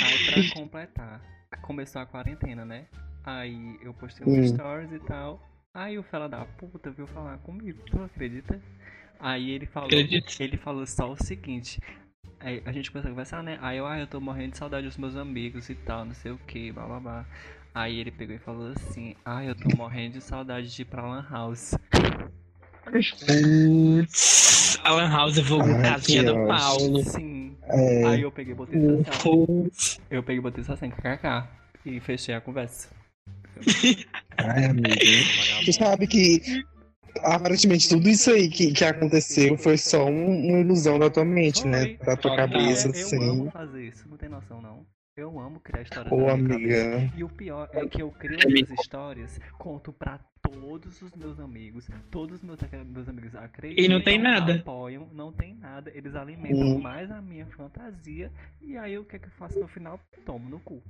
[0.03, 1.23] Aí pra completar,
[1.63, 2.87] começou a quarentena, né?
[3.27, 4.47] Aí eu postei uns Hum.
[4.47, 5.41] stories e tal.
[5.75, 8.61] Aí o fela da puta veio falar comigo, tu acredita?
[9.21, 10.37] Aí ele falou, Acredito.
[10.41, 11.81] ele falou só o seguinte.
[12.41, 13.59] Aí a gente começou a conversar, né?
[13.61, 16.33] Aí eu, ah, eu tô morrendo de saudade dos meus amigos e tal, não sei
[16.33, 17.27] o que, blá blá blá.
[17.75, 21.03] Aí ele pegou e falou assim, ah, eu tô morrendo de saudade de ir pra
[21.07, 21.75] Lan House.
[23.27, 26.35] Putz, Alan House vulgo Ai, casinha do.
[26.47, 27.03] Paulo.
[27.05, 27.57] Sim.
[27.65, 28.79] É, Aí eu peguei e botei.
[30.11, 31.49] Eu peguei e botei só assim, kkk.
[31.85, 32.89] E fechei a conversa.
[34.39, 34.89] Ai, amigo.
[35.65, 36.41] Tu sabe que
[37.23, 41.67] aparentemente tudo isso aí que, que aconteceu foi só um- uma ilusão da tua mente,
[41.67, 41.97] né?
[42.05, 43.29] Da tua cabeça, eu assim.
[43.31, 44.85] amo fazer isso, não tem noção não.
[45.17, 46.55] Eu amo criar histórias Ô, cabeça.
[46.55, 47.13] amiga.
[47.17, 51.89] E o pior é que eu crio essas histórias, conto pra todos os meus amigos.
[52.11, 53.83] Todos os meus, meus amigos acreditam.
[53.83, 54.57] E não tem nada.
[54.57, 55.91] Apoiam, não tem nada.
[55.95, 56.79] Eles alimentam Hum.
[56.83, 58.31] mais a minha fantasia.
[58.61, 59.99] E aí o que é que eu faço no final?
[60.27, 60.83] Tomo no cu.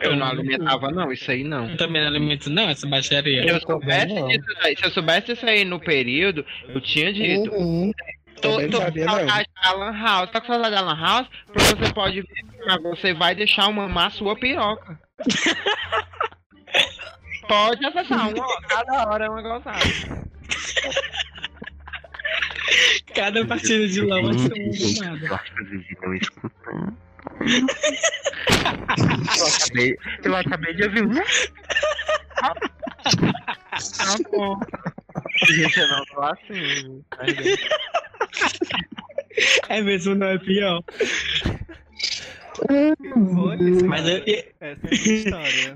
[0.00, 1.70] Eu não alimentava, não, isso aí não.
[1.70, 3.42] Eu também não alimento, não, essa baixaria.
[3.42, 7.50] Se eu soubesse disso aí, se eu soubesse isso aí no período, eu tinha dito.
[7.52, 7.92] Uhum.
[8.40, 10.30] Tô, Também tô com sabia, saudade da Lan House.
[10.30, 11.28] Tá com saudade da Lan House?
[11.46, 14.98] Porque você pode ver, mas você vai deixar eu mamar a sua piroca.
[17.48, 19.80] pode acessar, uma, hora, cada hora é uma gozada.
[23.14, 24.70] Cada partida de vai ser um
[29.38, 31.14] eu, acabei, eu acabei de ouvir um.
[32.34, 34.60] Tá bom.
[35.46, 37.04] Gente, eu não tô assim.
[37.16, 37.36] Mas,
[39.68, 40.82] É mesmo, não é pior.
[43.86, 45.74] Mas eu, essa é a minha história.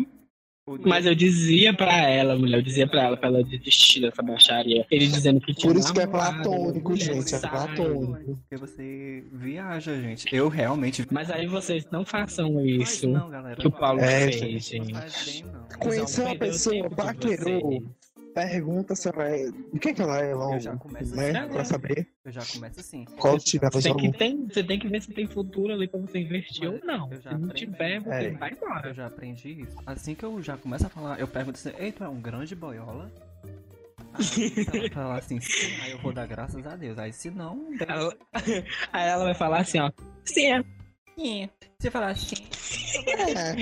[0.85, 4.87] Mas eu dizia pra ela, mulher, eu dizia pra ela, pra ela desistir dessa baixaria.
[4.91, 8.39] Ele dizendo que tinha Por isso que é platônico, gente, é platônico.
[8.49, 10.35] Porque você viaja, gente.
[10.35, 11.07] Eu realmente.
[11.11, 13.57] Mas aí vocês não façam isso não, galera.
[13.57, 15.45] que o Paulo É, fez, gente.
[15.79, 17.83] Conheceu uma pessoa, paquerou.
[18.33, 19.49] Pergunta se ela é.
[19.73, 21.31] O que, que ela é, Eu já logo, começo né?
[21.39, 21.53] assim.
[21.53, 23.05] Pra saber Eu já começo assim.
[23.19, 26.01] qual de Você tem, que tem, você tem que ver se tem futuro ali pra
[26.01, 27.13] você investir Mas ou não.
[27.13, 27.67] eu já Se não aprendi.
[27.67, 28.31] tiver, você É.
[28.31, 28.89] vai embora.
[28.89, 29.77] Eu já aprendi isso.
[29.87, 32.55] Assim que eu já começo a falar, eu pergunto assim, ei, tu é um grande
[32.55, 33.11] boiola?
[34.15, 36.99] Aí ela falar assim, sim, aí eu vou dar graças a Deus.
[36.99, 38.15] Aí se não, Ela-
[38.93, 39.91] Aí ela vai falar assim, ó.
[40.25, 40.65] Sim, é.
[41.19, 41.51] sim.
[41.79, 42.35] Se falar assim,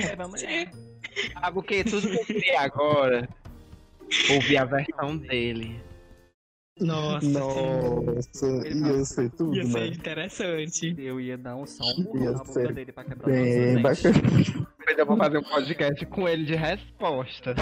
[0.03, 0.49] é, vamos lá.
[1.41, 1.85] Sabe o que?
[1.85, 3.29] Tudo que eu queria agora.
[4.31, 5.81] Ouvir a versão dele.
[6.81, 9.87] Nossa, Nossa, ia ser tudo, ia ser né?
[9.89, 10.95] interessante.
[10.99, 14.15] Eu ia dar um Ia na boca ser dele pra quebrar Bem bacana.
[14.15, 17.55] Depois eu vou fazer um podcast com ele de resposta.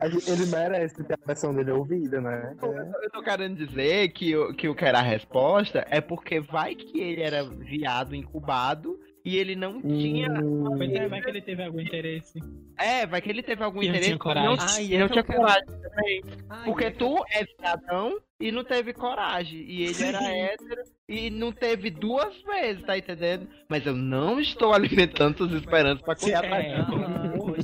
[0.00, 2.56] Ele merece ter a versão dele ouvida, né?
[2.62, 3.04] É.
[3.04, 7.00] Eu tô querendo dizer que, que o que era a resposta é porque vai que
[7.00, 10.30] ele era viado incubado e ele não tinha.
[10.30, 12.38] Hum, Pois é, vai que ele teve algum interesse.
[12.78, 14.48] É, vai que ele teve algum E não interesse tinha coragem.
[14.88, 16.22] Não, é não tinha coragem também.
[16.48, 19.60] Ai, Porque é- tu é viadão e não teve coragem.
[19.60, 23.46] E ele era hétero e não teve duas vezes, tá entendendo?
[23.68, 26.66] Mas eu não estou alimentando suas esperanças pra correr atrás.
[26.66, 26.78] É.
[26.78, 27.54] não.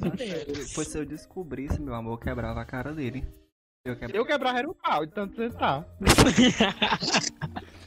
[0.74, 3.24] Pois se eu descobrisse, meu amor, eu quebrava a cara dele.
[3.84, 4.16] Eu, Se quebrava...
[4.18, 5.84] eu quebrar era o pau, então você tá.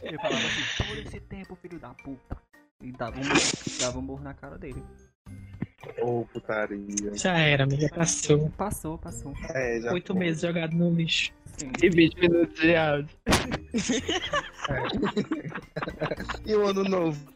[0.02, 2.38] eu falava assim, todo esse tempo, filho da puta.
[2.82, 3.24] E dava um,
[3.82, 4.82] dava um murro na cara dele.
[6.02, 7.14] Ô, putaria.
[7.14, 7.90] Já era, amiga.
[7.90, 8.50] Passou.
[8.52, 9.34] Passou, passou.
[9.54, 10.20] É, já Oito foi.
[10.20, 11.34] meses jogado no lixo.
[11.58, 11.72] Sim.
[11.84, 13.18] E 20 minutos de áudio.
[16.46, 17.34] E o ano novo?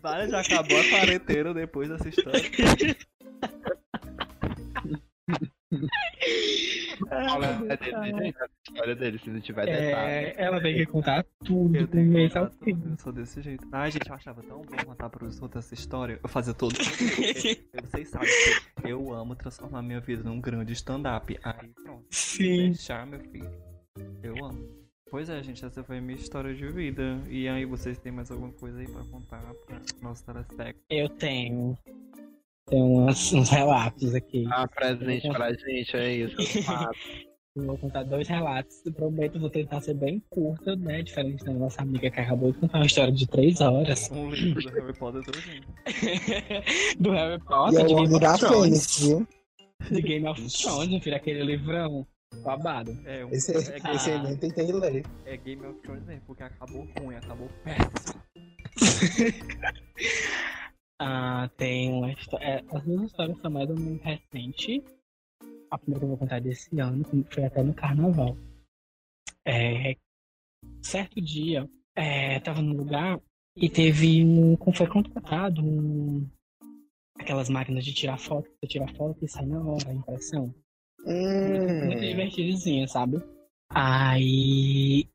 [0.00, 2.40] Vale, já acabou a quarentena depois dessa história.
[7.08, 7.46] Fala
[8.86, 10.10] é dele, se não tiver detalhe.
[10.10, 13.66] É, ela veio aqui contar tudo Eu tenho que contar tudo, eu sou desse jeito.
[13.72, 16.18] Ai, gente, eu achava tão bom contar pros outros essa história.
[16.22, 16.74] Eu fazia todo.
[17.82, 18.28] Vocês sabem
[18.80, 21.38] que eu amo transformar minha vida num grande stand-up.
[21.42, 22.06] Aí pronto.
[22.10, 22.70] Sim.
[22.70, 23.50] Deixar, meu filho.
[24.22, 24.86] Eu amo.
[25.10, 27.20] Pois é, gente, essa foi a minha história de vida.
[27.28, 30.74] E aí, vocês têm mais alguma coisa aí pra contar pra nosso telespectador?
[30.90, 31.78] Eu tenho.
[32.68, 34.44] Tem umas, uns relatos aqui.
[34.50, 36.36] Ah, presente pra gente, é isso.
[37.56, 38.84] Eu vou contar dois relatos.
[38.84, 41.00] Eu prometo, vou tentar ser bem curta, né?
[41.00, 44.10] Diferente da nossa amiga que acabou de contar uma história de três horas.
[44.10, 45.62] Um livro do Harry Potter todinho.
[47.00, 48.98] Do Harry E Potter, é de o Game of Thrones.
[49.00, 49.26] Viu?
[49.90, 52.06] De Game of Thrones, filho, aquele livrão
[52.44, 52.94] babado.
[53.06, 55.02] É, um, Esse, é, esse Game, aí nem tentei ler.
[55.24, 58.20] é Game of Thrones mesmo, porque acabou ruim, acabou péssimo.
[60.98, 62.64] Ah, tem uma história.
[62.72, 64.82] as duas histórias são mais ou menos recentes.
[65.70, 68.36] A primeira que eu vou contar é desse ano, foi até no carnaval.
[69.44, 69.96] É,
[70.82, 73.20] certo dia, é, tava num lugar
[73.56, 74.56] e teve um.
[74.72, 76.26] Foi contratado um.
[77.18, 80.54] Aquelas máquinas de tirar foto, você tira foto e sai na hora a impressão.
[81.04, 83.16] Muito Hum, divertidinho, sabe?
[83.70, 85.08] Aí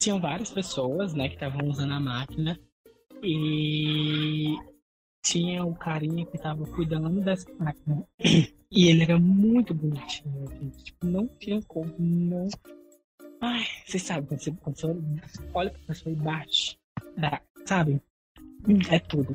[0.00, 2.58] tinham várias pessoas, né, que estavam usando a máquina
[3.22, 4.56] e
[5.22, 8.04] tinha o carinha que tava cuidando dessa máquina.
[8.70, 10.84] E ele era muito bonitinho, gente.
[10.84, 12.48] Tipo, não tinha como, não.
[13.40, 16.78] Ai, vocês sabem, quando você, quando você olha pra pessoa e bate,
[17.16, 17.98] dá, sabe?
[18.90, 19.34] É tudo.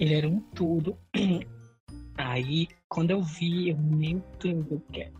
[0.00, 0.96] Ele era um tudo.
[2.16, 5.12] Aí, quando eu vi, eu, meu Deus, eu quero.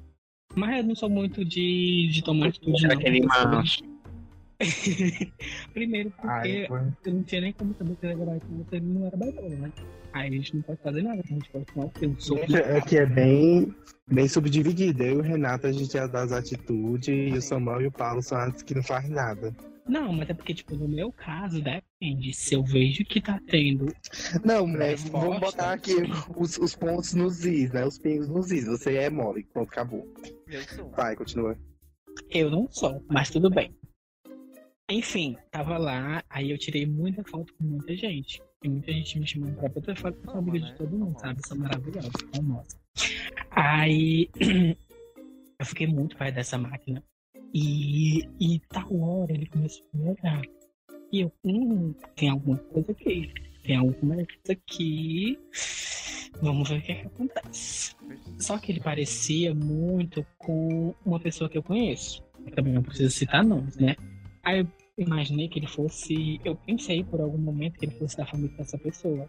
[0.54, 2.94] Mas eu não sou muito de, de tomar atitude, não.
[2.94, 3.82] aquele macho.
[5.72, 6.66] Primeiro porque Ai,
[7.04, 9.72] eu não tinha nem como saber se ele era baitola ele não era baitola, né?
[10.12, 12.16] Aí a gente não pode fazer nada, a gente pode tomar o filme.
[12.18, 13.74] Sou É que é bem,
[14.08, 15.02] bem subdividido.
[15.02, 18.22] Eu e o Renato, a gente é das atitudes, e o Samuel e o Paulo
[18.22, 19.54] são as que não fazem nada.
[19.86, 22.32] Não, mas é porque, tipo, no meu caso, depende.
[22.32, 23.86] Se eu vejo que tá tendo.
[24.42, 24.78] Não, Resposta.
[24.78, 25.94] mas vamos botar aqui
[26.36, 27.84] os, os pontos nos is, né?
[27.84, 28.66] Os pingos nos is.
[28.66, 29.44] Você é mole.
[29.52, 30.06] Pronto, acabou.
[30.46, 30.90] Eu sou.
[30.90, 31.58] Vai, continua.
[32.30, 33.74] Eu não sou, mas tudo bem.
[34.90, 38.42] Enfim, tava lá, aí eu tirei muita foto com muita gente.
[38.62, 41.40] E muita gente me chamando pra bater foto com a família de todo mundo, sabe?
[41.46, 42.76] São maravilhosos, famosos.
[43.50, 44.28] Aí
[45.58, 47.02] eu fiquei muito perto dessa máquina.
[47.52, 50.42] E, e tal hora ele começou a me olhar.
[51.10, 53.32] E eu, hum, tem alguma coisa aqui.
[53.62, 55.38] Tem alguma coisa aqui.
[56.42, 57.94] Vamos ver o que, é que acontece.
[58.38, 62.22] Só que ele parecia muito com uma pessoa que eu conheço.
[62.44, 63.96] Eu também não preciso citar nomes, né?
[64.44, 66.40] Aí eu imaginei que ele fosse.
[66.44, 69.28] Eu pensei por algum momento que ele fosse da família dessa pessoa.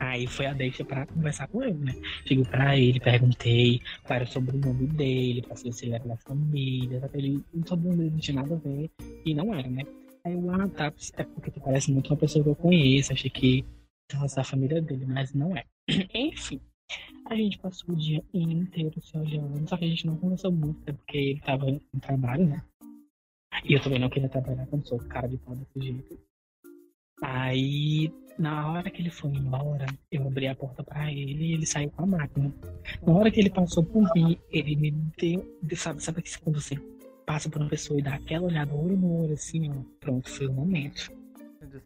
[0.00, 1.92] Aí foi a deixa pra conversar com ele, né?
[2.24, 6.16] Cheguei pra ele, perguntei qual era o sobrenome dele, pra saber se ele era da
[6.16, 8.90] família, que ele, o sobrenome dele não tinha nada a ver,
[9.26, 9.82] e não era, né?
[10.24, 13.28] Aí eu, ah, tá, é porque tu parece muito uma pessoa que eu conheço, achei
[13.28, 13.64] que
[14.12, 15.64] fosse da família dele, mas não é.
[16.14, 16.60] Enfim,
[17.26, 20.80] a gente passou o dia inteiro se olhando, só que a gente não conversou muito,
[20.82, 22.62] até porque ele tava no trabalho, né?
[23.64, 26.18] E eu também não queria trabalhar quando sou cara de pau desse jeito.
[27.22, 31.66] Aí, na hora que ele foi embora, eu abri a porta pra ele e ele
[31.66, 32.54] saiu com a máquina.
[33.04, 35.58] Na hora que ele passou por mim, ele me deu.
[35.76, 36.76] Sabe, sabe que quando você
[37.26, 39.74] passa por uma pessoa e dá aquela olhada olho no olho, assim, ó.
[40.00, 41.12] Pronto, foi o momento.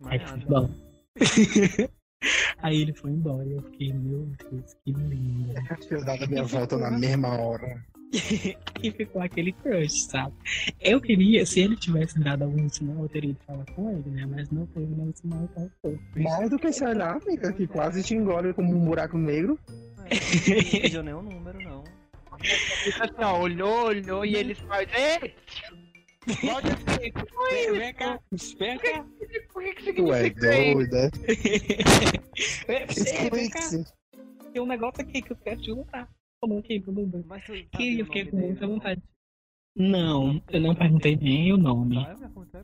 [0.04, 0.70] Aí foi embora.
[2.58, 5.54] Aí ele foi embora e eu fiquei, meu Deus, que lindo.
[5.90, 7.84] Eu dava minha volta na mesma hora.
[8.82, 10.34] E ficou aquele crush, sabe?
[10.80, 14.26] Eu queria, se ele tivesse dado algum sinal, eu teria ido falar com ele, né?
[14.26, 15.98] Mas não teve nenhum sinal, então foi.
[16.22, 19.58] Mais do que será, amiga, que quase te engole como um buraco negro.
[20.04, 21.84] É, não pediu nenhum número, não.
[22.84, 24.88] Fica assim, ó, olhou, olhou e eles fazem.
[24.94, 25.34] Ei!
[26.40, 27.12] Pode ser.
[27.50, 28.20] Vem, vem cá,
[28.58, 29.04] vem cá.
[29.52, 31.10] Por que, que Tu é significa doida.
[34.52, 36.08] Tem um negócio aqui que eu quero te contar.
[37.26, 39.02] Mas tu Que eu fiquei com muita vontade.
[39.76, 41.96] Não, eu não perguntei nem o nome.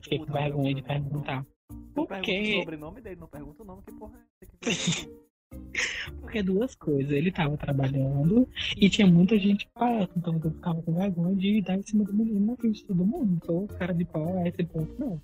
[0.02, 1.46] Fiquei com vergonha de perguntar.
[1.94, 2.58] Por pergunta o quê?
[2.58, 5.08] sobrenome dele, não pergunta o nome, que porra é essa que
[6.20, 7.12] Porque duas coisas.
[7.12, 11.76] Ele tava trabalhando e tinha muita gente perto, então eu ficava com vergonha de dar
[11.76, 13.38] em cima do menino na frente de todo mundo.
[13.42, 15.22] Então, cara de pau a esse ponto, não.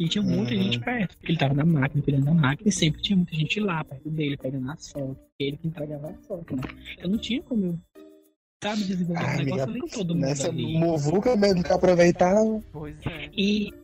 [0.00, 0.62] E tinha muita Uhum.
[0.62, 3.60] gente perto, porque ele tava na máquina, cuidando da máquina, e sempre tinha muita gente
[3.60, 5.16] lá, perto dele, pegando as fotos.
[5.38, 6.62] Ele que entregava as fotos, né?
[6.96, 7.78] Eu não tinha como eu,
[8.64, 10.78] sabe, desenvolver Ai, um negócio amiga, com todo mundo Nessa ali.
[10.78, 12.62] muvuca mesmo que aproveitava.
[12.72, 13.28] Pois é.
[13.36, 13.74] E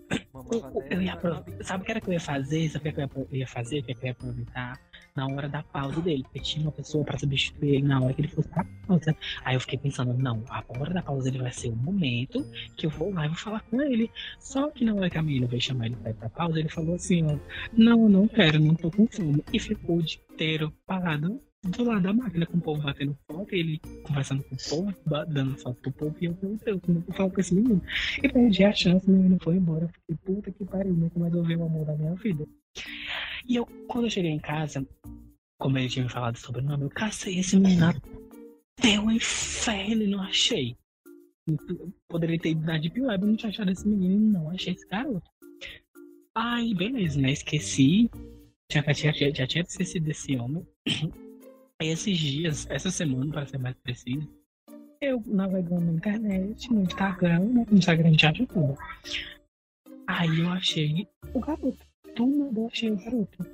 [0.51, 1.65] eu, eu ia aproveitar.
[1.65, 2.71] Sabe o que era que eu ia fazer?
[2.71, 3.79] Sabe o que era que eu ia fazer?
[3.81, 4.81] O que eu ia aproveitar?
[5.17, 6.23] Na hora da pausa dele.
[6.25, 9.17] Porque tinha uma pessoa pra substituir ele na hora que ele fosse pra pausa.
[9.45, 12.45] Aí eu fiquei pensando, não, a hora da pausa dele vai ser o momento
[12.77, 14.11] que eu vou lá e vou falar com ele.
[14.39, 16.69] Só que na hora que a menina veio chamar ele pra ir pra pausa, ele
[16.69, 17.39] falou assim, ó,
[17.73, 19.43] não, não quero, não tô com fome.
[19.53, 23.53] E ficou o dia inteiro parado do lado da máquina, com o povo batendo foto,
[23.53, 24.95] ele conversando com o povo,
[25.29, 27.83] dando foto pro povo, e eu, meu Deus, como eu falo com esse menino?
[28.23, 29.85] E perdi a chance, o menino foi embora.
[29.85, 32.47] Eu fiquei, puta que pariu, nunca mais ouvi o amor da minha vida.
[33.49, 34.87] E eu, quando eu cheguei em casa,
[35.59, 40.03] como ele tinha me falado sobre o nome, eu cacei esse menino até o inferno
[40.03, 40.77] e não achei.
[41.47, 44.73] Eu Poderia ter ido na Deep Web e não tinha achado esse menino não achei
[44.73, 45.31] esse garoto.
[46.35, 47.31] Aí, beleza, né?
[47.31, 48.11] Esqueci.
[48.71, 50.67] Já, já, já, já tinha esquecido desse homem.
[51.81, 54.29] Aí, esses dias, essa semana, para ser mais preciso,
[55.01, 57.67] eu navegando na internet, no Instagram, né?
[57.71, 58.77] No Instagram gente acha tudo.
[60.07, 61.86] Aí eu achei o garoto.
[62.25, 63.47] Nada eu achei o garoto.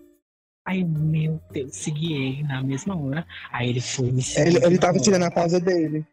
[0.64, 3.26] Aí, meu Deus, segui ele na mesma hora.
[3.50, 4.48] Aí ele foi me seguir.
[4.48, 6.06] Ele, ele de tava tirando a pausa dele.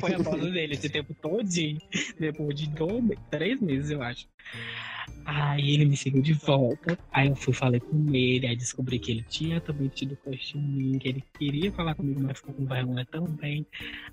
[0.00, 1.78] Foi a pausa dele esse tempo todinho.
[2.18, 2.70] Depois de
[3.30, 4.26] três meses, eu acho.
[5.26, 6.98] Aí ele me seguiu de volta.
[7.10, 8.46] Aí eu fui falei com ele.
[8.46, 10.98] Aí descobri que ele tinha também tido crush em mim.
[10.98, 13.66] Que ele queria falar comigo, mas ficou com vergonha também.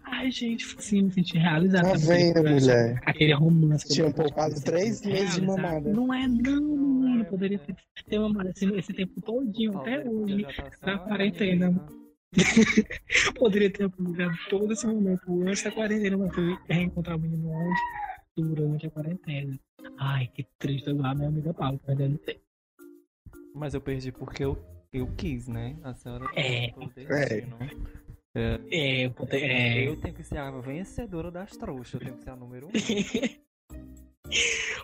[0.04, 1.90] Ai, gente, assim, me senti realizada.
[1.90, 3.02] Tá vendo, mulher?
[3.06, 3.88] Aquele romance.
[3.88, 5.46] que Tinha poupado três meses de realizado.
[5.46, 5.94] mamada.
[5.94, 7.26] Não é, não, menino.
[7.26, 7.76] Poderia ter,
[8.08, 10.46] ter mamado esse, esse tempo todinho, até hoje.
[10.80, 12.01] tá na quarentena.
[13.38, 17.80] Poderia ter aproveitado todo esse momento antes da quarentena, mas fui reencontrar o menino onde?
[18.38, 19.60] Durante a quarentena.
[20.00, 22.40] Ai, que triste agora, minha amiga Paula, perdendo tempo.
[23.54, 24.58] Mas eu perdi porque eu,
[24.94, 25.78] eu quis, né?
[25.84, 26.72] A senhora É.
[26.72, 27.58] tem o destino.
[28.34, 32.30] É, eu é, Eu tenho que ser a vencedora das trouxas, eu tenho que ser
[32.30, 32.72] a número um.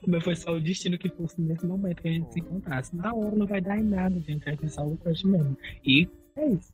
[0.05, 2.93] o meu foi só o destino que fosse nesse momento que a gente se encontrasse.
[2.93, 4.43] Na hora não vai dar em nada, gente.
[4.43, 5.57] Vai ser só o crush mesmo.
[5.85, 6.73] E é isso.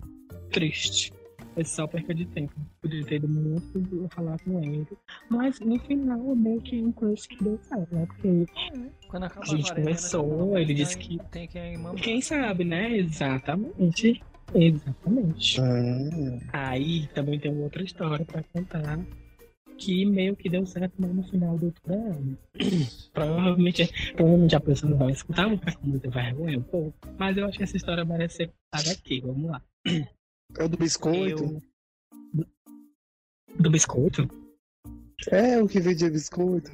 [0.51, 1.11] Triste.
[1.55, 2.53] É só perca de tempo.
[2.81, 4.87] Podia ter ido muito falar com ele.
[5.29, 8.07] Mas no final meio que um crush que deu certo, né?
[8.07, 8.45] Porque
[9.07, 11.59] Quando acaba A gente a ele disse que- Tem que
[12.01, 12.97] quem sabe, né?
[12.97, 14.23] Exatamente.
[14.55, 15.61] Exatamente.
[16.53, 18.99] Ah, Aí também tem outra história pra contar.
[19.77, 22.37] Que meio que deu certo mas no final do ano.
[23.13, 26.93] provavelmente, provavelmente a pessoa não vai escutar, ficar com muita vergonha um pouco.
[27.17, 29.21] Mas eu acho que essa história merece ser contada aqui.
[29.21, 29.61] Vamos lá.
[30.57, 31.43] é o do biscoito?
[31.43, 31.61] Eu.
[33.57, 34.27] Do, biscoito?
[35.29, 36.71] É, o que vendia biscoito.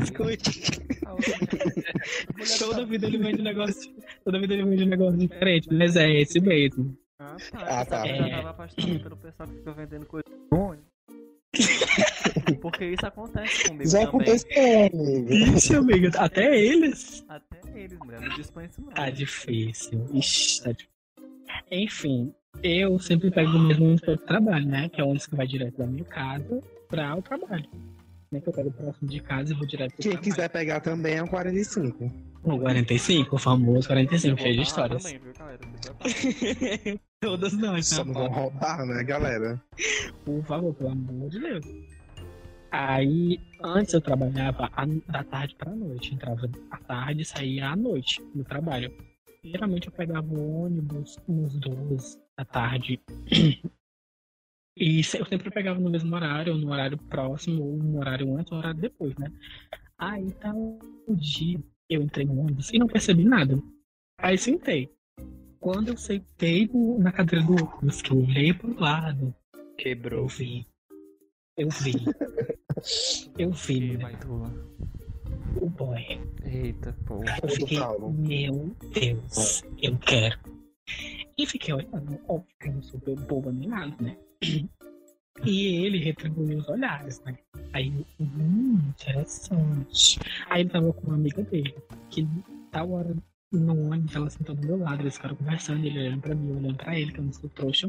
[0.00, 0.50] Biscoito.
[2.58, 3.94] Toda vida ele vende um negócio.
[4.24, 6.96] Toda vida ele vende um negócio diferente, mas é esse mesmo.
[7.18, 7.80] Ah, tá.
[7.80, 8.06] Ah, tá.
[8.06, 8.16] É.
[8.16, 10.24] Já tava apaixonado pelo pessoal que fica vendendo coisa.
[12.60, 14.08] Porque isso acontece comigo Já também.
[14.08, 15.32] aconteceu, amigo.
[15.32, 16.18] Isso, amigo.
[16.18, 17.24] Até eles.
[17.28, 18.20] Até eles, mulher.
[18.20, 18.92] Não isso não.
[18.92, 20.06] Tá difícil.
[20.12, 20.93] Ixi, tá difícil.
[21.70, 22.32] Enfim,
[22.62, 24.88] eu sempre pego o mesmo ônibus para o trabalho, né?
[24.88, 27.64] Que é o ônibus que vai direto da minha casa para o trabalho.
[28.32, 28.40] Né?
[28.40, 30.22] Que eu pego próximo de casa e vou direto Quem trabalho.
[30.22, 32.10] quiser pegar também é um 45.
[32.42, 35.02] O 45, o famoso 45, cheio de histórias.
[35.02, 35.60] também, viu, galera?
[37.20, 38.12] Todas nós, Só né?
[38.12, 39.62] não vão roubar, né, galera?
[40.26, 41.64] Por favor, pelo amor de Deus.
[42.70, 46.12] Aí, antes eu trabalhava a- da tarde pra noite.
[46.14, 48.92] Entrava à tarde e saía à noite do trabalho.
[49.44, 53.00] Geralmente eu pegava o ônibus uns duas da tarde.
[54.76, 58.50] E eu sempre pegava no mesmo horário, ou no horário próximo, ou no horário antes,
[58.50, 59.30] ou no horário depois, né?
[59.96, 63.56] Aí tá um dia, eu entrei no ônibus e não percebi nada.
[64.18, 64.92] Aí sentei.
[65.60, 66.68] Quando eu sentei
[66.98, 70.26] na cadeira do ônibus, que eu olhei pro lado, eu Quebrou.
[70.26, 70.66] vi.
[71.56, 71.92] Eu vi.
[73.38, 74.10] Eu vi, né?
[75.60, 76.20] O boy.
[76.44, 77.38] Eita, porra.
[77.42, 80.38] Eu fiquei, meu Deus, eu quero.
[81.36, 84.16] E fiquei olhando, óbvio que eu não sou boba nem nada, né?
[85.44, 87.36] E ele retribuiu os olhares, né?
[87.72, 90.20] Aí, eu, hum, interessante.
[90.48, 91.74] Aí ele tava com uma amiga dele,
[92.08, 92.26] que
[92.70, 93.16] tal hora
[93.50, 96.56] no ônibus, ela sentou do meu lado, eles ficaram conversando, ele olhando pra mim, eu
[96.56, 97.88] olhando pra ele, que eu não sou trouxa.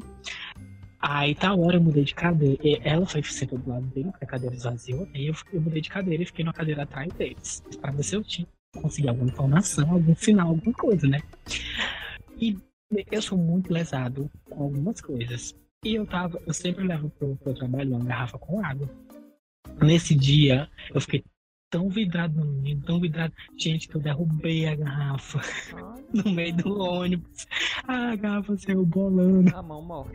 [1.00, 2.62] Aí tal hora eu mudei de cadeira.
[2.84, 5.08] Ela foi sentou do lado dele, porque a cadeira esvaziou.
[5.14, 7.64] Aí eu, eu mudei de cadeira e fiquei na cadeira atrás deles.
[7.82, 11.22] Pra ver se eu tinha conseguir alguma informação, algum sinal, alguma coisa, né?
[12.38, 12.58] E
[13.12, 15.56] eu sou muito lesado com algumas coisas.
[15.84, 18.89] E eu tava, eu sempre levo pro, pro trabalho uma garrafa com água.
[19.82, 21.24] Nesse dia, eu fiquei
[21.70, 23.34] tão vidrado no menino, tão vidrado.
[23.57, 25.41] Gente, que eu derrubei a garrafa
[25.74, 27.47] Ai, no meio do ônibus.
[27.88, 29.55] A garrafa saiu bolando.
[29.55, 30.13] a mão morta.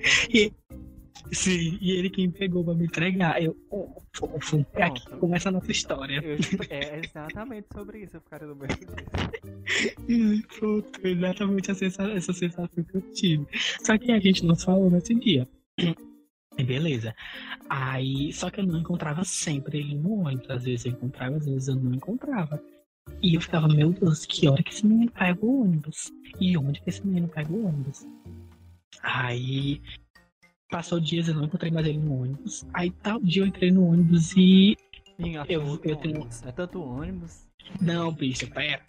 [1.33, 3.41] Sim, e ele quem pegou pra me entregar.
[3.43, 3.89] Eu, oh,
[4.21, 6.21] oh, oh, é aqui que começa a nossa história.
[6.25, 6.37] Eu,
[6.71, 8.57] é exatamente sobre isso, eu ficaria do.
[8.65, 13.47] Ai, Pronto, exatamente a sensa- essa sensação que eu tive.
[13.85, 15.47] Só que a gente não falou nesse dia.
[16.57, 17.15] Beleza.
[17.69, 20.51] Aí, só que eu não encontrava sempre ele no ônibus.
[20.51, 22.63] Às vezes eu encontrava, às vezes eu não encontrava.
[23.23, 26.13] E eu ficava, meu Deus, que hora que esse menino pega o ônibus?
[26.41, 28.07] E onde que esse menino pega o ônibus?
[29.03, 29.81] Aí,
[30.71, 32.65] passou dias, eu não encontrei mais ele no ônibus.
[32.75, 34.77] Aí, tal dia eu entrei no ônibus e
[35.39, 36.29] acho Eu- muito eu tenho-.
[36.45, 37.49] É tanto ônibus.
[37.81, 38.81] Não, bicho, pera.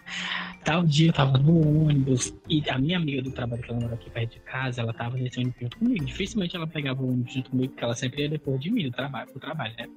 [0.64, 3.96] Tal dia eu tava no ônibus e a minha amiga do trabalho, que ela mora
[3.96, 6.06] aqui perto de casa, ela tava nesse ônibus junto comigo.
[6.06, 8.92] Dificilmente ela pegava o ônibus junto comigo, porque ela sempre ia depois de mim do
[8.92, 9.90] trabalho, pro trabalho, né?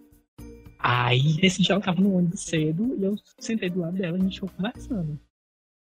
[0.78, 4.20] Aí, nesse dia ela tava no ônibus cedo e eu sentei do lado dela e
[4.20, 5.18] a gente ficou conversando.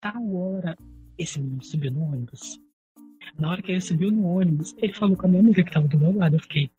[0.02, 0.78] Tal hora,
[1.18, 2.60] esse menino subiu no ônibus.
[3.40, 5.88] Na hora que ele subiu no ônibus, ele falou com a minha amiga que tava
[5.88, 6.36] do meu lado.
[6.36, 6.70] Eu fiquei,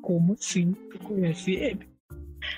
[0.00, 0.72] como assim?
[0.72, 1.91] Tu conhece ele?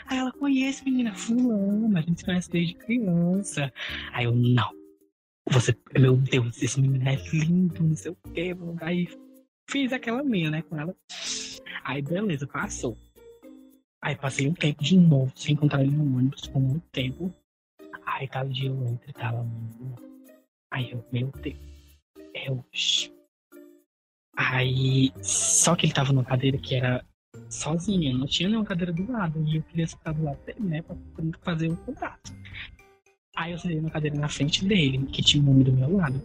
[0.07, 3.72] Aí ela conhece, menina, fulano, a gente se conhece desde criança.
[4.12, 4.70] Aí eu, não.
[5.51, 8.57] Você, meu Deus, esse menino é lindo, não sei o quê.
[8.80, 9.09] Aí
[9.70, 10.95] fiz aquela minha, né, com ela.
[11.85, 12.97] Aí beleza, passou.
[14.03, 17.35] Aí passei um tempo de novo, sem encontrar ele no ônibus por muito tempo.
[18.07, 19.47] Aí tava dia eu entro e tava.
[20.70, 21.57] Aí eu, meu Deus,
[22.35, 23.12] é hoje.
[24.37, 27.05] Aí, só que ele tava numa cadeira que era
[27.55, 29.43] sozinha, não tinha nenhuma cadeira do lado.
[29.47, 30.83] E eu queria sentar do lado dele, né?
[30.83, 30.97] Pra
[31.43, 32.33] fazer o contato.
[33.37, 36.23] Aí eu sentei na cadeira na frente dele, que tinha um homem do meu lado.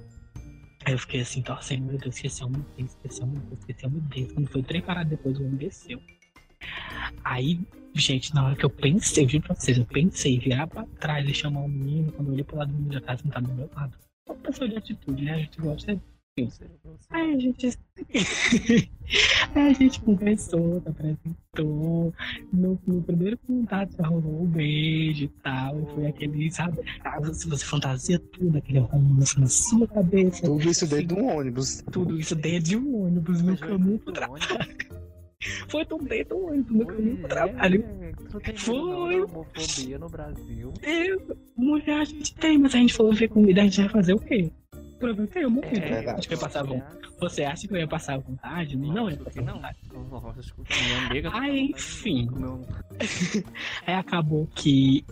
[0.85, 3.59] Aí eu fiquei assim, torcendo, meu Deus, esqueci o meu Deus, esqueci o meu Deus,
[3.59, 4.31] esqueci o meu Deus.
[4.31, 6.01] Quando foi três paradas depois, o homem desceu.
[7.23, 7.59] Aí,
[7.93, 11.27] gente, na hora que eu pensei, eu juro pra vocês, eu pensei virar pra trás
[11.27, 13.53] e chamar o menino, quando eu olhei pro lado do menino, já tava sentado do
[13.53, 13.97] meu lado.
[14.27, 15.33] uma pessoa de atitude, né?
[15.33, 16.01] A gente gosta.
[17.09, 17.77] Aí a gente.
[19.55, 22.13] Aí a gente conversou, se apresentou.
[22.53, 25.81] No, no primeiro contato já rolou um beijo e tal.
[25.81, 26.79] E foi aquele, sabe?
[27.03, 30.43] ah, Se você fantasia tudo, aquele romance na sua cabeça.
[30.43, 31.83] Tudo isso dentro de um ônibus.
[31.91, 34.43] Tudo isso dentro de um ônibus no caminho pro trabalho.
[35.69, 37.85] Foi tão dentro do ônibus no caminho pro trabalho.
[38.29, 38.57] Foi.
[38.57, 39.21] Foi.
[39.21, 40.73] homofobia no Brasil.
[40.83, 44.13] Eu, mulher a gente tem, mas a gente for ver comida, a gente vai fazer
[44.13, 44.51] o quê?
[44.99, 45.79] Provavelmente eu morri.
[45.79, 46.07] verdade.
[46.09, 46.81] a gente vai passar bom.
[47.19, 48.77] Você acha que eu ia passar vontade?
[48.77, 49.53] Não ia Lógico que passar não.
[49.55, 49.77] vontade.
[49.93, 51.31] Lógico que minha amiga.
[51.33, 52.29] Ah, enfim.
[53.87, 55.05] Aí acabou que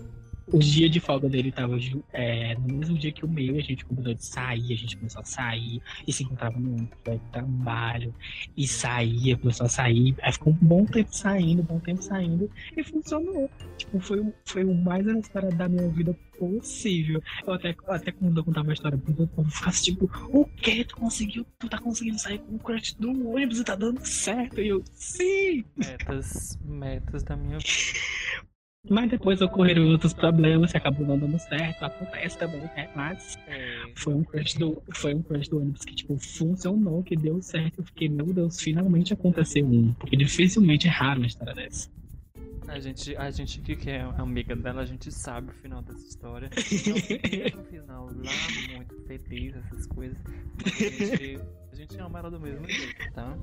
[0.52, 1.78] o dia de folga dele tava
[2.14, 5.22] é, no mesmo dia que o meu, a gente combinou de sair, a gente começou
[5.22, 6.88] a sair, e se encontrava no
[7.32, 8.14] trabalho,
[8.56, 12.50] e saía, começou a sair, aí ficou um bom tempo saindo, um bom tempo saindo,
[12.76, 13.50] e funcionou.
[13.78, 17.22] Tipo, foi, foi o mais inesperado da minha vida possível.
[17.46, 20.86] Eu até, até quando eu contava a história pro outro povo, ficasse tipo, o que?
[20.86, 21.46] Tu conseguiu?
[21.60, 24.62] Tu tá conseguindo sair com o crush do ônibus e tá dando certo?
[24.62, 25.66] E eu, sim!
[25.76, 28.48] Metas, metas da minha vida.
[28.90, 31.84] Mas depois ocorreram outros problemas e acabou não dando certo.
[31.84, 32.90] Acontece também, né?
[32.96, 37.16] Mas É, foi um crush do, foi um crush do ônibus que, tipo, funcionou, que
[37.16, 37.80] deu certo.
[37.80, 39.94] Eu fiquei, meu Deus, finalmente aconteceu um.
[39.94, 41.90] Porque dificilmente é raro uma história dessa.
[42.68, 46.50] a gente, a gente que é amiga dela, a gente sabe o final dessa história.
[46.52, 50.18] Tem um final lá muito feliz, essas coisas.
[50.66, 51.40] A gente,
[51.72, 53.38] a gente ama ela do mesmo jeito, tá?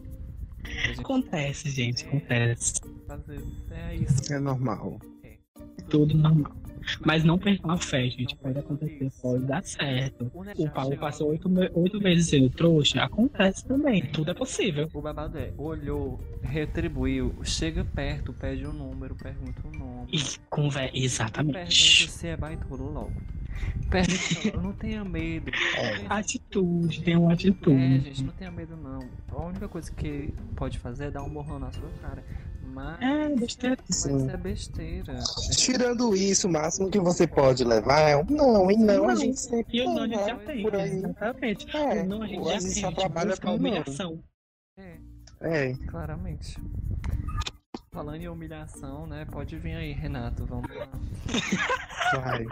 [0.66, 2.80] Gente Acontece, gente, acontece.
[3.08, 4.32] às vezes é isso.
[4.32, 4.98] É normal.
[5.88, 6.52] Tudo normal.
[7.04, 8.36] Mas não percam a fé, gente.
[8.36, 10.30] Pode acontecer, pode dar certo.
[10.34, 13.02] O Paulo passou oito, oito meses sendo trouxa.
[13.02, 14.02] Acontece também.
[14.08, 14.88] Tudo é possível.
[14.92, 20.08] O babado é, olhou, retribuiu, chega perto, pede o número, pergunta o nome.
[20.12, 20.90] E conver...
[20.90, 22.10] Pergunta Exatamente.
[22.10, 23.12] se é baitolo logo.
[23.90, 25.50] Pergunta, não tenha medo.
[26.08, 28.00] Atitude, tem uma É, atitude.
[28.00, 29.08] gente, não tenha medo não.
[29.30, 32.22] A única coisa que pode fazer é dar um borrão na sua cara.
[32.74, 33.76] Mas, É, besteira.
[33.88, 34.16] mas Sim.
[34.16, 35.18] isso é besteira.
[35.56, 39.16] Tirando isso, o máximo que você pode levar é um não, e não, a Não.
[39.16, 40.62] gente sempre E o não a gente tem, já tem.
[40.62, 40.90] Por aí.
[40.90, 41.76] Exatamente.
[41.76, 42.80] É, o não a gente a já gente tem.
[42.82, 43.56] só a gente trabalha com a não.
[43.58, 44.20] humilhação.
[44.78, 44.96] É,
[45.40, 46.58] É, claramente.
[47.92, 49.24] Falando em humilhação, né?
[49.30, 50.44] Pode vir aí, Renato.
[50.46, 50.88] Vamos lá.
[52.20, 52.44] vai.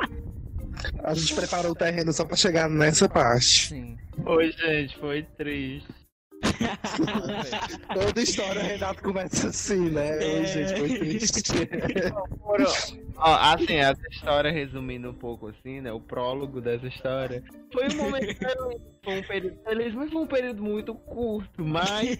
[1.02, 3.68] A gente preparou o terreno só pra chegar nessa parte.
[3.68, 3.98] Sim.
[4.24, 5.88] Oi, gente, foi triste.
[7.94, 10.16] Toda história, o Renato começa assim, né?
[10.18, 11.42] Oi, gente, foi triste.
[13.16, 15.92] Ó, assim, essa história, resumindo um pouco assim, né?
[15.92, 17.42] O prólogo dessa história.
[17.72, 21.64] Foi um momento feliz, foi um período feliz, mas foi um período muito curto.
[21.64, 22.18] Mas.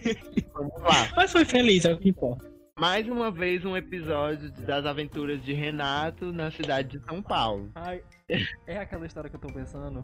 [0.53, 1.11] Vamos lá.
[1.15, 2.51] Mas foi feliz, é o que importa.
[2.79, 7.69] Mais uma vez um episódio das aventuras de Renato na cidade de São Paulo.
[7.75, 8.01] Ai,
[8.65, 10.03] é aquela história que eu tô pensando?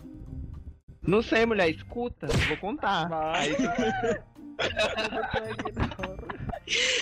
[1.02, 3.08] Não sei, mulher, escuta, eu vou contar.
[3.08, 3.50] Vai.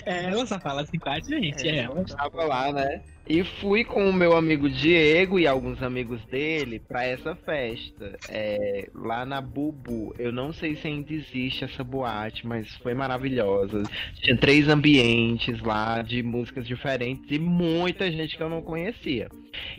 [0.06, 2.04] É, ela só fala assim com a gente, é ela.
[2.06, 3.02] Tava lá, né?
[3.30, 8.18] E fui com o meu amigo Diego e alguns amigos dele pra essa festa.
[8.30, 10.16] É, lá na Bubu.
[10.18, 13.84] Eu não sei se ainda existe essa boate, mas foi maravilhosa.
[14.16, 19.28] Tinha três ambientes lá de músicas diferentes e muita gente que eu não conhecia.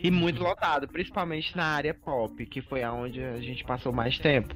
[0.03, 4.55] E muito lotado, principalmente na área pop, que foi aonde a gente passou mais tempo.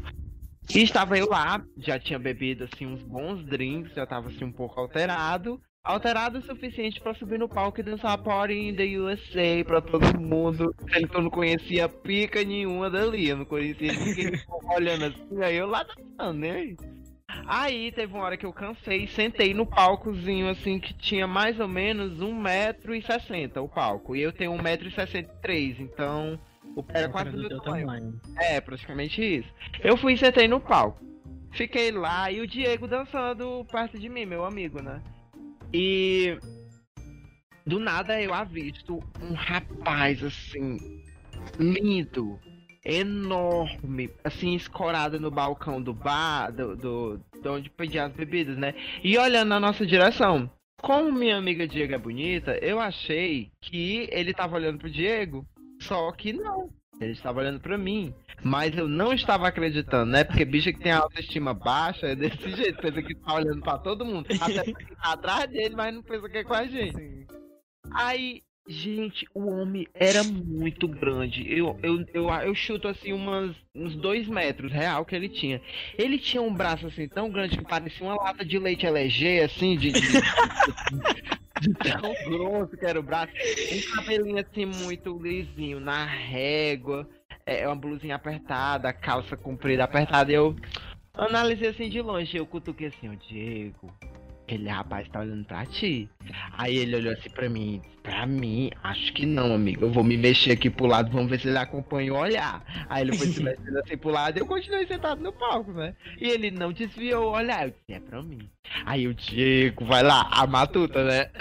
[0.69, 4.51] E estava eu lá, já tinha bebido assim uns bons drinks, já tava assim um
[4.51, 5.59] pouco alterado.
[5.93, 10.17] Alterado o suficiente pra subir no palco e dançar Party in the USA pra todo
[10.17, 10.73] mundo.
[10.89, 13.27] Sendo que eu não conhecia pica nenhuma dali.
[13.27, 14.31] Eu não conhecia ninguém
[14.77, 15.43] olhando assim.
[15.43, 16.73] Aí eu lá dançando, né?
[17.45, 21.59] Aí teve uma hora que eu cansei e sentei no palcozinho assim que tinha mais
[21.59, 24.15] ou menos 1,60m o palco.
[24.15, 26.39] E eu tenho 1,63m, então
[26.77, 28.21] o- era quase do meu tamanho.
[28.37, 29.49] É, praticamente isso.
[29.83, 31.03] Eu fui e sentei no palco.
[31.51, 35.01] Fiquei lá e o Diego dançando perto de mim, meu amigo, né?
[35.73, 36.37] E
[37.65, 40.77] do nada eu avisto um rapaz assim,
[41.59, 42.39] lindo,
[42.85, 48.73] enorme, assim, escorado no balcão do bar, do, do, de onde pedia as bebidas, né?
[49.03, 50.49] E olhando na nossa direção.
[50.81, 55.45] Como minha amiga Diego é bonita, eu achei que ele tava olhando pro Diego,
[55.81, 56.69] só que não.
[57.03, 58.13] Ele estava olhando pra mim.
[58.43, 60.23] Mas eu não estava acreditando, né?
[60.23, 62.81] Porque bicho que tem a autoestima baixa é desse jeito.
[62.81, 64.27] Pensa que tá olhando pra todo mundo.
[64.41, 66.95] Até porque tá atrás dele, mas não pensa que é com a gente.
[66.95, 67.25] Sim.
[67.91, 71.45] Aí, gente, o homem era muito grande.
[71.51, 75.61] Eu, eu, eu, eu chuto assim umas, uns dois metros real que ele tinha.
[75.97, 79.77] Ele tinha um braço assim tão grande que parecia uma lata de leite LG, assim,
[79.77, 79.91] de.
[79.91, 80.01] de...
[81.73, 83.31] tão grosso que era o braço.
[83.71, 87.07] Um cabelinho assim muito lisinho, na régua.
[87.45, 90.31] é uma blusinha apertada, calça comprida apertada.
[90.31, 90.55] Eu
[91.13, 92.37] analisei assim de longe.
[92.37, 93.93] Eu cutuquei assim, o Diego.
[94.53, 96.07] Aquele rapaz tá olhando pra ti.
[96.55, 97.81] Aí ele olhou assim pra mim.
[98.03, 99.85] Pra mim, acho que não, amigo.
[99.85, 102.63] Eu vou me mexer aqui pro lado, vamos ver se ele acompanha o olhar.
[102.87, 105.95] Aí ele foi se mexendo assim pro lado e eu continuei sentado no palco, né?
[106.21, 107.63] E ele não desviou o olhar.
[107.67, 108.47] Eu disse, é pra mim.
[108.85, 111.31] Aí o Diego, vai lá, a matuta, né?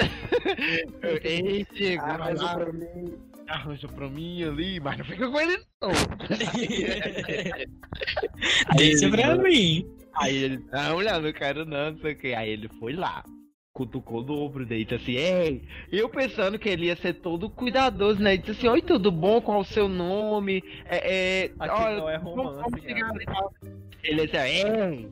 [1.22, 3.12] Ei, Diego, vai Arranja lá, pra mim.
[3.48, 5.90] arranja pra mim ali, mas não fica com ele não.
[8.76, 9.86] Deixa pra mim.
[10.14, 12.34] Aí ele, não, mulher, não quero não, não sei o que.
[12.34, 13.24] Aí ele foi lá,
[13.72, 18.20] cutucou o dobro, daí disse assim, ei, eu pensando que ele ia ser todo cuidadoso,
[18.20, 18.34] né?
[18.34, 19.40] Ele disse assim, oi, tudo bom?
[19.40, 20.62] Qual o seu nome?
[20.84, 23.54] É, é, Aqui olha, não é vamos- romance, vamos ali, tal.
[24.02, 25.10] Ele disse, ei,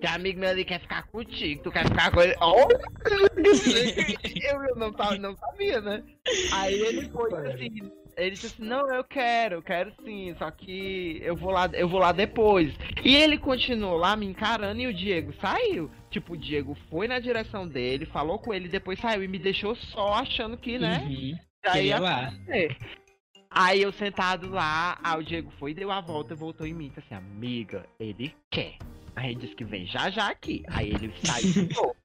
[0.00, 2.34] tem amigo meu ali que quer ficar contigo, tu quer ficar com ele.
[2.40, 2.68] Oh!
[4.52, 6.02] eu, eu não, tava, não sabia, né?
[6.52, 7.90] Aí ele foi assim.
[8.16, 11.88] Ele disse assim, não, eu quero, eu quero sim, só que eu vou lá, eu
[11.88, 12.74] vou lá depois.
[13.02, 15.90] E ele continuou lá me encarando e o Diego saiu.
[16.10, 19.74] Tipo, o Diego foi na direção dele, falou com ele, depois saiu e me deixou
[19.74, 21.04] só achando que, né?
[21.06, 21.38] Uhum.
[21.62, 22.26] Queria ia lá.
[22.26, 22.76] acontecer.
[23.50, 27.00] Aí eu sentado lá, aí o Diego foi, deu a volta, voltou em mim, disse
[27.00, 28.78] assim, amiga, ele quer.
[29.14, 30.62] Aí ele disse que vem já já aqui.
[30.68, 31.96] Aí ele saiu de novo.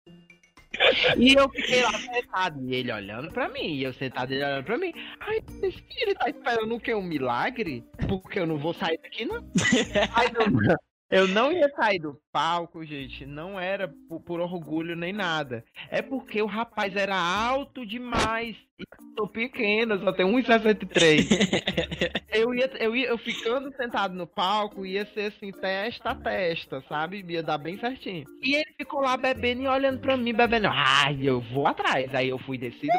[1.17, 4.65] E eu fiquei lá sentado, e ele olhando pra mim, e eu sentado ele olhando
[4.65, 4.93] pra mim.
[5.19, 6.93] Ai, esse ele tá esperando o quê?
[6.93, 7.83] Um milagre?
[8.07, 9.37] Porque eu não vou sair daqui, não.
[10.15, 10.77] Aí eu,
[11.09, 13.25] eu não ia sair do palco, gente.
[13.25, 15.63] Não era por, por orgulho nem nada.
[15.89, 18.57] É porque o rapaz era alto demais.
[18.77, 22.21] E eu tô pequeno, só tenho 1,63.
[22.33, 26.83] eu, ia, eu ia, eu ficando sentado no palco, ia ser assim, testa a testa,
[26.89, 27.23] sabe?
[27.27, 28.25] Ia dar bem certinho.
[28.43, 30.67] E ele ficou lá bebendo e olhando pra mim, bebendo.
[30.67, 32.13] Ai, eu vou atrás.
[32.13, 32.91] Aí eu fui descido.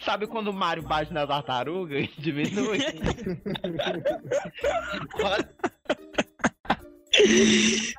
[0.00, 2.78] Sabe quando o Mario bate na tartaruga e diminui?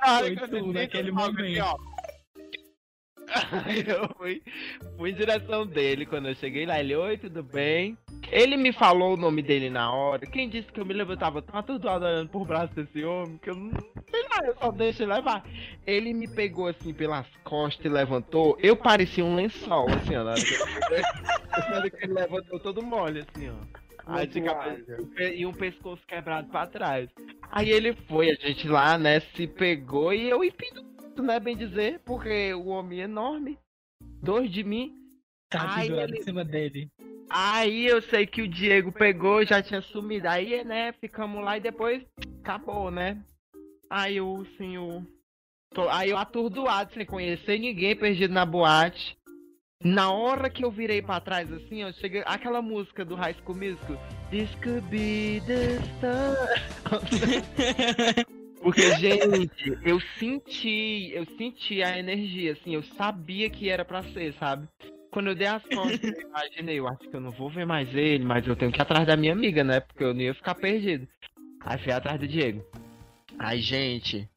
[0.05, 1.41] Hora Foi tudo naquele momento.
[1.41, 1.75] assim, ó.
[3.65, 4.41] Aí eu fui,
[4.97, 6.79] fui em direção dele quando eu cheguei lá.
[6.79, 7.97] Ele, oi, tudo bem?
[8.31, 10.25] Ele me falou o nome dele na hora.
[10.25, 11.13] Quem disse que eu me lembro?
[11.13, 13.71] Eu tava tão atordoado olhando por braço desse homem que eu não
[14.09, 15.43] sei lá, eu só deixo ele levar.
[15.85, 18.57] Ele me pegou assim pelas costas e levantou.
[18.61, 20.23] Eu parecia um lençol, assim, ó.
[20.23, 20.31] Na
[21.75, 23.86] hora que ele levantou todo mole, assim, ó.
[24.07, 24.97] Aí de cabeça,
[25.33, 27.09] e um pescoço quebrado pra trás.
[27.51, 30.83] Aí ele foi, a gente lá, né, se pegou e eu impido,
[31.21, 33.57] né, bem dizer, porque o homem é enorme,
[34.21, 34.95] dois de mim.
[35.49, 36.89] Tá pendurado ele- em cima dele.
[37.29, 40.27] Aí eu sei que o Diego pegou, já tinha sumido.
[40.29, 42.03] Aí, né, ficamos lá e depois
[42.41, 43.21] acabou, né?
[43.89, 44.45] Aí o.
[45.73, 49.17] tô- Aí eu atordoado, sem conhecer ninguém, perdido na boate.
[49.83, 52.23] Na hora que eu virei pra trás, assim, ó, cheguei.
[52.25, 53.97] Aquela música do High School Musical.
[54.31, 57.07] This could be the start.
[58.61, 64.33] Porque, gente, eu senti, eu senti a energia, assim, eu sabia que era pra ser,
[64.33, 64.67] sabe?
[65.11, 67.87] Quando eu dei as costas, eu imaginei, eu acho que eu não vou ver mais
[67.95, 69.79] ele, mas eu tenho que ir atrás da minha amiga, né?
[69.79, 71.07] Porque eu não ia ficar perdido.
[71.61, 72.65] Aí fui atrás do Diego.
[73.39, 74.27] Aí, gente,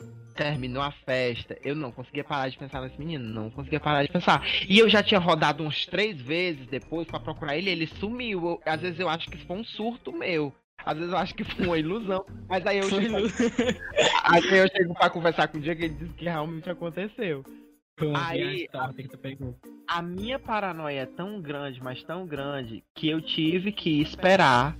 [0.41, 1.59] terminou a festa.
[1.63, 4.43] Eu não conseguia parar de pensar nesse menino, não conseguia parar de pensar.
[4.67, 8.43] E eu já tinha rodado uns três vezes depois pra procurar ele, ele sumiu.
[8.47, 10.51] Eu- às vezes eu acho que foi um surto meu.
[10.83, 12.25] Às vezes eu acho que foi uma ilusão.
[12.49, 13.17] Mas aí eu chego,
[14.25, 17.45] aí eu chego pra conversar com o Diego e ele diz que realmente aconteceu.
[18.01, 18.67] Uma Aí,
[19.21, 19.55] pegou.
[19.87, 24.75] A minha paranoia é tão grande, mas tão grande, que eu tive que esperar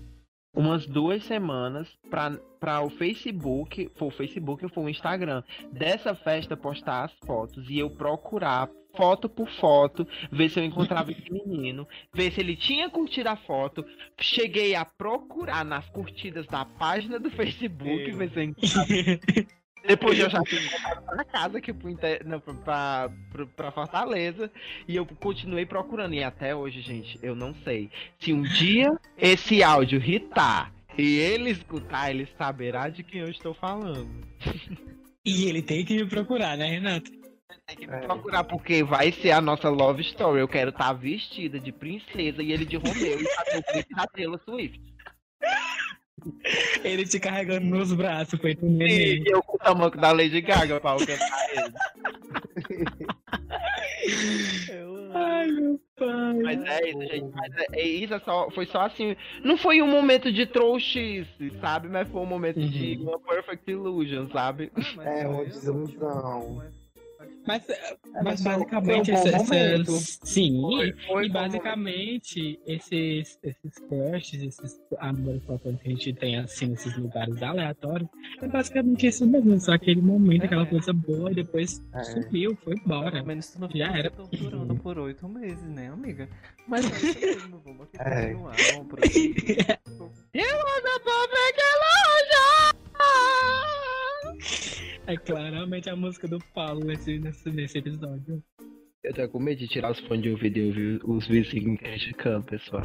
[0.55, 5.43] umas duas semanas pra, pra o Facebook, foi o Facebook ou foi o Instagram,
[5.73, 11.13] dessa festa postar as fotos e eu procurar foto por foto, ver se eu encontrava
[11.13, 13.85] esse menino, ver se ele tinha curtido a foto.
[14.21, 18.17] Cheguei a procurar nas curtidas da página do Facebook, Meu.
[18.17, 18.89] ver se eu encontrava
[19.87, 20.59] depois eu já fui
[21.07, 22.27] pra casa aqui pro inter...
[22.27, 24.51] não, pra, pra, pra Fortaleza.
[24.87, 26.15] E eu continuei procurando.
[26.15, 27.91] E até hoje, gente, eu não sei.
[28.19, 33.55] Se um dia esse áudio hitar e ele escutar, ele saberá de quem eu estou
[33.55, 34.11] falando.
[35.25, 37.11] E ele tem que me procurar, né, Renato?
[37.67, 40.41] Tem que me procurar, porque vai ser a nossa love story.
[40.41, 44.07] Eu quero estar vestida de princesa e ele de Romeu e fazer o clipe da
[44.07, 44.81] Taylor Swift.
[46.85, 49.23] Ele te carregando nos braços, feito um E neném.
[49.27, 51.75] eu com o tamanho da Lady Gaga pra alcançar ele.
[55.15, 56.35] Ai, meu pai.
[56.43, 57.35] Mas é isso, gente.
[57.35, 59.17] Mas é, é isso, é só, foi só assim.
[59.45, 61.27] Não foi um momento de trouxice,
[61.61, 61.89] sabe?
[61.89, 63.09] Mas foi um momento de Uhum.
[63.09, 64.71] uma perfect illusion, sabe?
[64.77, 66.63] Ah, mas É, uma desilusão.
[67.47, 67.63] Mas,
[68.13, 73.75] mas mas basicamente, foi um bom essa- sim, Foi- foi e bom basicamente esses, esses
[73.89, 78.09] crushes, esses amores platônicos que a gente tem assim nesses lugares aleatórios,
[78.43, 80.67] é basicamente isso mesmo, só aquele momento, aquela É.
[80.67, 82.03] coisa boa e depois É.
[82.05, 83.11] sumiu, foi embora.
[83.13, 84.11] Pelo menos tu não Já era.
[84.11, 86.29] torturando por oito meses, né, amiga?
[86.69, 88.27] Mas é vamos É.
[88.35, 88.55] continuar.
[88.75, 89.57] Vamos prosseguir.
[95.11, 98.41] É claramente a música do Paulo nesse, nesse, nesse episódio.
[99.03, 102.45] Eu tô com medo de tirar os fones de ouvido e ouvir os vizinhos criticando,
[102.47, 102.83] pessoal.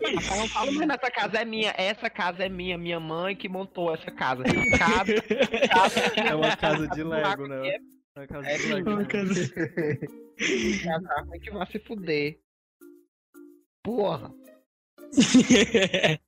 [0.00, 3.48] Eu não falo, mas essa casa é minha, essa casa é minha, minha mãe que
[3.48, 4.42] montou essa casa.
[4.78, 5.14] Casa,
[5.68, 7.68] casa É uma casa de Lego, É, né?
[8.16, 8.90] É uma casa É de Lego.
[8.90, 9.04] Uma né?
[9.06, 9.52] casa-
[11.42, 12.38] que vai se fuder.
[13.82, 14.32] Porra.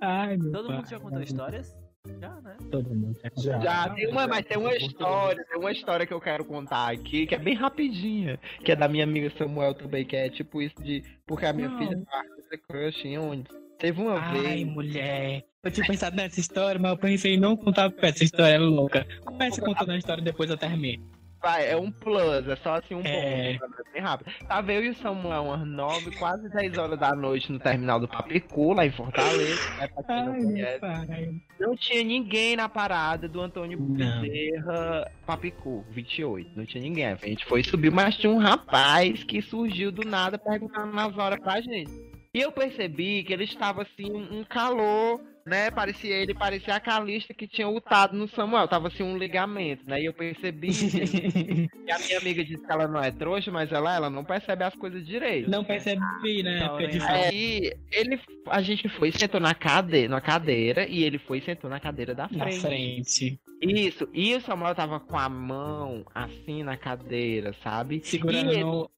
[0.00, 0.90] Ai, meu Todo mundo pai.
[0.90, 1.74] já contou histórias?
[2.20, 2.56] Já, né?
[2.70, 3.58] Todo mundo já.
[3.60, 3.88] Já.
[3.90, 7.34] Tem uma, mas tem uma história, tem uma história que eu quero contar aqui, que
[7.34, 11.02] é bem rapidinha, que é da minha amiga Samuel também, que é tipo isso de.
[11.26, 11.78] Porque a minha Não.
[11.78, 13.44] filha tá crush em onde?
[13.78, 14.66] Teve uma Ai, vez.
[14.66, 15.44] mulher.
[15.62, 18.58] Eu tinha pensado nessa história, mas eu pensei em não contar porque essa história é
[18.58, 19.06] louca.
[19.24, 21.04] Começa contando a história depois eu termino.
[21.40, 23.58] Vai, é um plus, é só assim um É.
[23.58, 24.32] ponto, é bem rápido.
[24.48, 28.08] Tava eu e o Samuel umas 9, quase 10 horas da noite no terminal do
[28.08, 31.42] Papicu, lá em Fortaleza, né, pra quem não Ai, conhece.
[31.60, 34.20] Não tinha ninguém na parada do Antônio Não.
[34.22, 36.50] Bezerra Papicu, 28.
[36.56, 37.06] Não tinha ninguém.
[37.06, 41.38] A gente foi subir, mas tinha um rapaz que surgiu do nada perguntando nas horas
[41.40, 41.90] pra gente.
[42.34, 45.70] E eu percebi que ele estava assim, um calor, né?
[45.70, 48.68] Parecia ele, parecia a Calista que tinha ultado no Samuel.
[48.68, 50.00] Tava assim um ligamento, né?
[50.00, 50.70] E eu percebi.
[50.70, 54.22] gente, E a minha amiga disse que ela não é trouxa, mas ela, ela não
[54.24, 55.50] percebe as coisas direito.
[55.50, 56.68] Não percebi, né?
[56.78, 57.08] Difícil.
[57.08, 61.68] Aí ele, a gente foi, sentou na cadeira, na cadeira e ele foi e sentou
[61.70, 62.60] na cadeira da Na frente.
[62.60, 63.40] frente.
[63.60, 68.00] Isso, e o Samuel tava com a mão assim na cadeira, sabe?
[68.04, 68.90] Segurando E ele- no,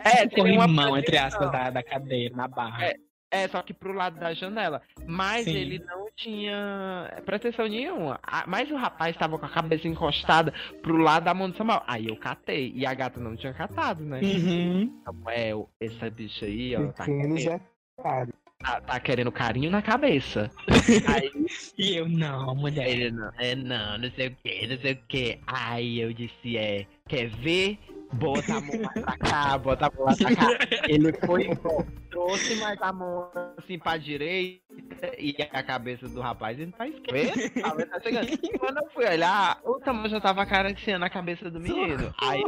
[0.00, 2.86] É, tem uma corrimão, entre aspas, da, da cadeira, na barra.
[2.86, 2.96] É.
[3.30, 4.80] É, só que pro lado da janela.
[5.06, 5.54] Mas Sim.
[5.54, 8.18] ele não tinha proteção nenhuma.
[8.46, 10.52] Mas o rapaz tava com a cabeça encostada
[10.82, 11.82] pro lado da mão do Samuel.
[11.86, 12.72] Aí eu catei.
[12.74, 14.20] E a gata não tinha catado, né?
[14.22, 15.02] Uhum.
[15.04, 18.34] Samuel, essa bicha aí, ó, tá querendo, detalhes.
[18.60, 20.50] tá, tá querendo carinho na cabeça.
[21.06, 21.30] Aí
[21.76, 22.88] E eu, não, mulher.
[22.88, 25.38] Ele não, é não, não sei o que, não sei o que.
[25.46, 27.78] Aí eu disse, é, quer ver?
[28.12, 30.58] Bota a mão pra cá, bota a mão pra cá.
[30.88, 31.48] Ele foi,
[32.10, 34.62] trouxe mais a mão assim pra direita
[35.18, 37.50] e a cabeça do rapaz indo pra esquerda.
[37.86, 38.28] Tá chegando.
[38.58, 42.12] Quando eu fui olhar, o tamanho já tava acariciando a cabeça do menino.
[42.22, 42.42] Aí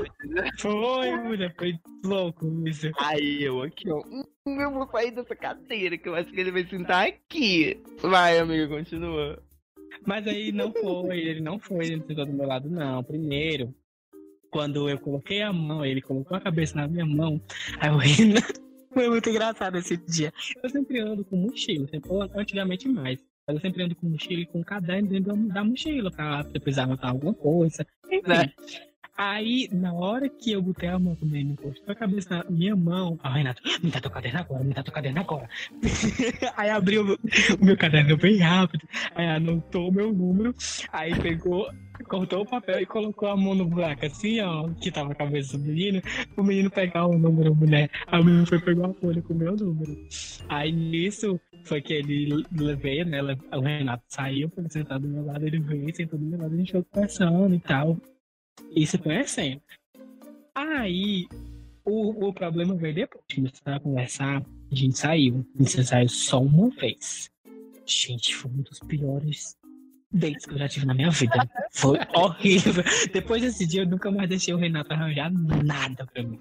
[0.59, 2.91] Foi, mulher, foi louco isso.
[2.99, 4.03] aí eu aqui, ó.
[4.07, 4.25] "Hum,
[4.61, 7.81] Eu vou sair dessa cadeira que eu acho que ele vai sentar aqui.
[8.01, 9.41] Vai, amiga, continua.
[10.07, 13.05] Mas aí não foi, ele não foi, ele sentou do meu lado, não.
[13.05, 13.75] Primeiro,
[14.51, 17.41] quando eu coloquei a mão, ele colocou a cabeça na minha mão,
[17.79, 18.35] aí eu ri.
[18.93, 20.33] Foi muito engraçado esse dia.
[20.63, 23.21] Eu sempre ando com mochila, sempre, antigamente mais.
[23.47, 27.11] Mas eu sempre ando com mochila e com caderno dentro da- mochila, pra precisar anotar
[27.11, 27.87] alguma coisa.
[28.11, 28.29] Enfim.
[28.29, 28.53] Né?
[29.23, 32.75] Aí, na hora que eu botei a mão também, ele encostou a cabeça na minha
[32.75, 33.19] mão.
[33.23, 35.47] Ah, Renato, me dá teu caderno agora, me dá teu caderno agora.
[36.57, 38.89] aí abriu o meu- caderno bem rápido.
[39.15, 40.55] Aí anotou o meu número.
[40.91, 41.69] Aí pegou,
[42.09, 45.59] cortou o papel e colocou a mão no buraco assim, ó, que tava a cabeça
[45.59, 46.01] do menino.
[46.35, 47.91] O menino pegar o número, mulher.
[48.07, 49.99] Aí o menino foi pegar a folha com o meu número.
[50.49, 52.43] Aí nisso foi que ele
[52.81, 53.21] veio, né?
[53.53, 56.57] O Renato saiu, foi sentar do meu lado, ele veio, sentou do meu lado, a
[56.57, 57.99] gente foi conversando e tal.
[58.75, 59.61] E se conhecendo.
[60.55, 61.27] Aí
[61.85, 63.25] o, o problema veio depois.
[63.35, 65.47] Começou a conversar, a gente saiu.
[65.59, 67.31] A gente saiu só uma vez.
[67.87, 69.57] Gente, foi um dos piores
[70.13, 71.49] dates que eu já tive na minha vida.
[71.73, 72.85] Foi horrível.
[73.13, 76.39] Depois desse dia, eu nunca mais deixei o Renato arranjar nada pra mim.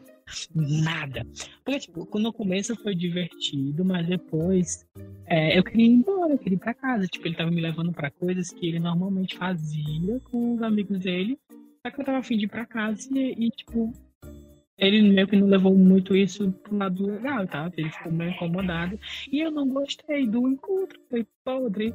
[0.54, 1.26] Nada.
[1.64, 4.86] Porque, tipo, no começo foi divertido, mas depois
[5.26, 7.08] é, eu queria ir embora, eu queria ir pra casa.
[7.08, 11.40] Tipo, ele tava me levando pra coisas que ele normalmente fazia com os amigos dele.
[11.86, 13.94] Só que eu tava afim de ir pra casa e, e, tipo,
[14.78, 17.72] ele meio que não levou muito isso pro lado legal, tá?
[17.76, 19.00] Ele ficou meio incomodado.
[19.32, 21.94] E eu não gostei do encontro, foi podre.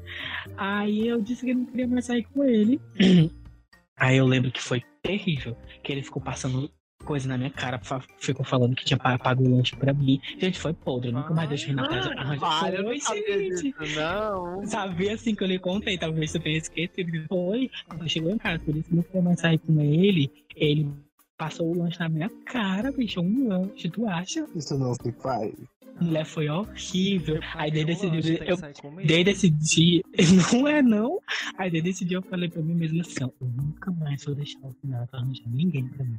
[0.57, 2.80] Aí eu disse que não queria mais sair com ele.
[3.97, 6.70] Aí eu lembro que foi terrível, que ele ficou passando
[7.05, 7.81] coisa na minha cara,
[8.19, 10.21] ficou falando que tinha pa- pago o lanche pra mim.
[10.39, 12.61] Gente, foi podre, eu nunca mais deixei Renato arranjar.
[12.61, 14.67] Para, eu Foi, não sabia disso, não.
[14.67, 17.27] Sabia assim que eu lhe contei, talvez você tenha esquecido.
[17.29, 20.31] Foi, quando chegou em casa, por isso que eu não queria mais sair com ele.
[20.57, 20.91] Ele
[21.37, 24.47] passou o lanche na minha cara, bicho, um lanche, tu acha?
[24.55, 25.53] Isso não se faz.
[26.01, 27.41] mulher foi horrível.
[27.55, 30.03] Aí desde esse lanche, dia, tem eu, esse dia,
[30.53, 31.19] não é não.
[31.59, 34.59] Aí desde esse dia eu falei pra mim mesmo assim, eu nunca mais vou deixar
[34.63, 36.19] o final pra arranjar ninguém pra mim.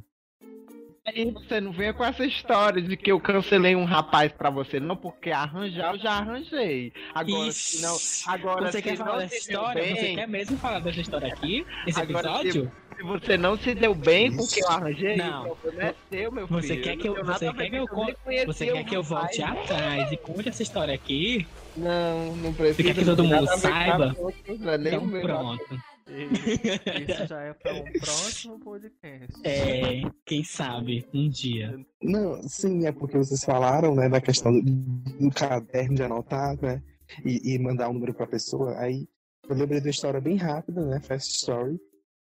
[1.06, 4.80] Aí você não venha com essa história de que eu cancelei um rapaz pra você,
[4.80, 6.92] não, porque arranjar eu já arranjei.
[7.14, 7.96] Agora, se não.
[8.26, 9.84] Agora, Você se quer falar dessa se história?
[9.84, 11.64] Você bem, quer mesmo falar dessa história aqui?
[11.86, 12.72] Esse episódio?
[12.96, 15.52] se você não se deu bem com o que eu arranjei, Não.
[15.52, 16.62] o problema é seu, meu filho.
[16.62, 19.70] Você quer que eu- você quer que eu isso, Você quer que eu volte rapaz.
[19.70, 21.46] atrás e conte essa história aqui?
[21.76, 22.74] Não, não precisa.
[22.76, 24.16] Você quer que todo mundo saiba?
[24.48, 25.22] Então meu.
[25.22, 25.95] pronto.
[26.08, 29.40] Isso já é pra um próximo podcast.
[29.44, 31.84] É, quem sabe, um dia.
[32.00, 36.80] Não, sim, é porque vocês falaram, né, da questão do, do caderno de anotar, né,
[37.24, 38.78] e, e mandar um número pra pessoa.
[38.78, 39.08] Aí
[39.48, 41.78] eu lembrei de uma história bem rápida, né, fast story,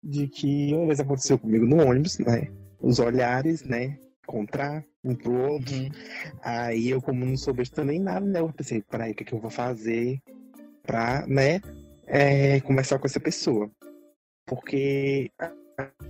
[0.02, 2.48] de que uma vez aconteceu comigo no ônibus, né,
[2.80, 5.74] os olhares, né, encontrar um pro outro.
[6.42, 9.26] Aí eu, como não sou besta nem nada, né, eu pensei, peraí, o que, é
[9.26, 10.20] que eu vou fazer
[10.82, 11.60] pra, né,
[12.10, 13.70] é, conversar com essa pessoa.
[14.46, 15.52] Porque a,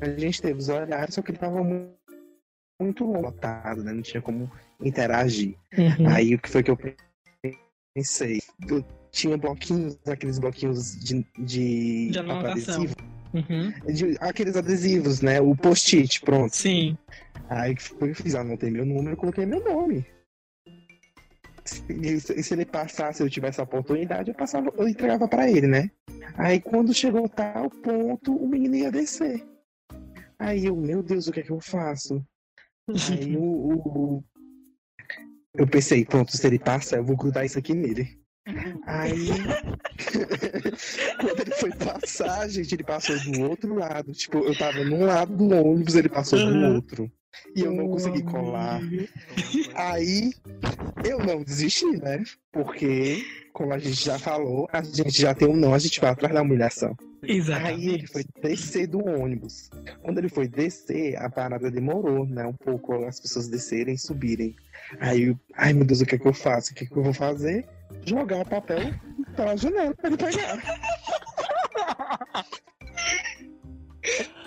[0.01, 1.95] a gente teve os olhares, só que ele tava mu-
[2.81, 3.93] muito lotado, né?
[3.93, 4.51] Não tinha como
[4.83, 5.55] interagir.
[5.77, 6.09] Uhum.
[6.09, 6.79] Aí o que foi que eu
[7.95, 8.41] pensei?
[8.69, 12.95] Eu tinha bloquinhos, aqueles bloquinhos de, de, De adesivo.
[13.33, 13.71] Uhum.
[13.93, 15.41] de- aqueles adesivos, né?
[15.41, 16.57] O post-it, pronto.
[16.57, 16.97] Sim.
[17.49, 18.35] Aí o que foi que eu fiz?
[18.35, 20.07] Anotei meu número e coloquei meu nome.
[21.89, 25.51] E se, se ele passasse, se eu tivesse a oportunidade, eu passava, eu entregava pra
[25.51, 25.91] ele, né?
[26.37, 29.45] Aí quando chegou tal ponto, o menino ia descer.
[30.39, 32.25] Aí eu, meu Deus, o que é que eu faço?
[33.11, 34.25] Aí o, o-
[35.57, 38.19] eu pensei, pronto, se ele passa, eu vou grudar isso aqui nele.
[38.87, 39.45] Aí
[41.21, 44.13] quando ele foi passar, gente, ele passou do outro lado.
[44.13, 46.75] Tipo, eu tava num lado do ônibus, ele passou do Aham.
[46.75, 47.13] outro.
[47.55, 48.81] E eu não consegui colar.
[49.75, 50.33] Aí
[51.05, 52.23] eu não desisti, né?
[52.53, 56.11] Porque, como a gente já falou, a gente já tem um não, a gente vai
[56.11, 56.97] atrás da humilhação.
[57.23, 57.89] Aí Exatamente.
[57.89, 59.69] ele foi descer do ônibus.
[60.03, 62.47] Quando ele foi descer, a parada demorou, né?
[62.47, 64.57] Um pouco as pessoas descerem e subirem.
[64.99, 66.73] Aí, eu, ai meu Deus, o que é que eu faço?
[66.73, 67.69] O que é que eu vou fazer?
[68.07, 68.95] Jogar o papel
[69.37, 70.63] pela janela pra ele pegar.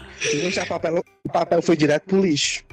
[0.61, 2.63] A papel, o papel foi direto pro lixo.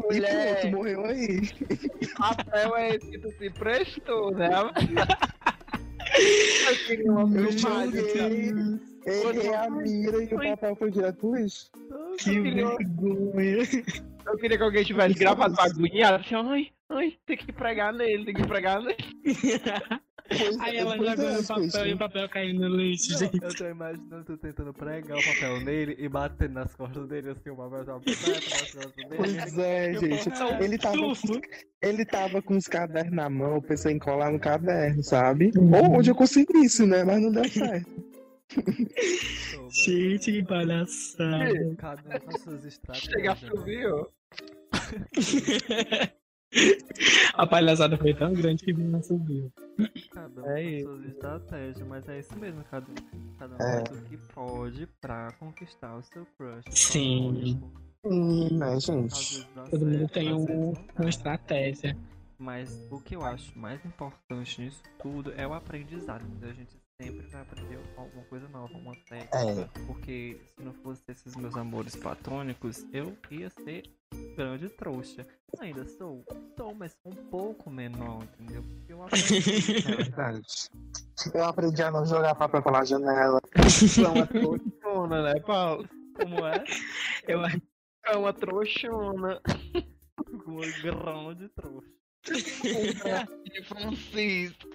[0.00, 0.60] Mulher.
[0.60, 1.50] pronto, morreu aí.
[2.18, 4.48] Papel é esse que tu se prestou, né?
[6.68, 8.80] Eu queria uma filmagem.
[9.06, 11.70] errei a mira e o papel foi direto pro lixo.
[12.18, 13.58] Que vergonha.
[14.26, 18.34] Eu queria que alguém tivesse gravado agoniado assim, ai, ai, tem que pregar nele, tem
[18.34, 18.96] que pregar nele.
[20.26, 21.88] Pois Aí é, ela jogando é, o papel gente.
[21.88, 23.42] e o papel caindo no lixo, Não, gente.
[23.42, 27.50] eu tô imaginando tu tentando pregar o papel nele e batendo nas costas dele assim,
[27.50, 29.16] o papel já nas costas dele.
[29.16, 30.30] Pois é, gente.
[30.60, 31.40] Ele tava, com,
[31.82, 35.52] ele tava com os cadernos na mão, eu pensei em colar no caderno, sabe?
[35.56, 37.04] Ou onde eu consegui isso, né?
[37.04, 38.14] Mas não deu certo.
[39.70, 41.76] Gente, que palhaçada.
[41.76, 43.12] Cada um com suas estratégias.
[43.12, 44.06] Chega a né?
[47.34, 49.52] A palhaçada foi tão grande que não subiu.
[50.12, 50.88] Cada um É com isso.
[50.88, 53.84] suas estratégias, mas é isso mesmo, cada, um- cada um É.
[53.86, 56.64] faz o que pode pra conquistar o seu crush.
[56.70, 57.60] Sim.
[58.04, 59.44] Hum, né, Às gente?
[59.70, 61.96] Todo mundo tem um- uma estratégia.
[62.38, 66.24] Mas o que eu acho mais importante nisso tudo é o aprendizado.
[66.24, 66.50] entendeu?
[66.50, 69.70] A gente sempre vai aprender alguma coisa nova, uma técnica.
[69.86, 73.84] Porque se não fosse esses meus amores platônicos, eu ia ser
[74.34, 75.26] grande trouxa.
[75.60, 76.24] Ainda sou,
[76.56, 78.62] sou, mas um pouco menor, entendeu?
[78.62, 79.86] Porque eu aprendi.
[79.86, 80.46] É verdade.
[81.32, 83.40] Eu aprendi a não jogar papel pela janela.
[83.54, 85.88] É uma trouxona, né, Paulo?
[86.16, 86.64] Como é?
[87.26, 87.40] Eu
[88.06, 89.40] É uma trouxona.
[90.46, 91.94] Uma grande trouxa.
[93.44, 94.68] de Francisco.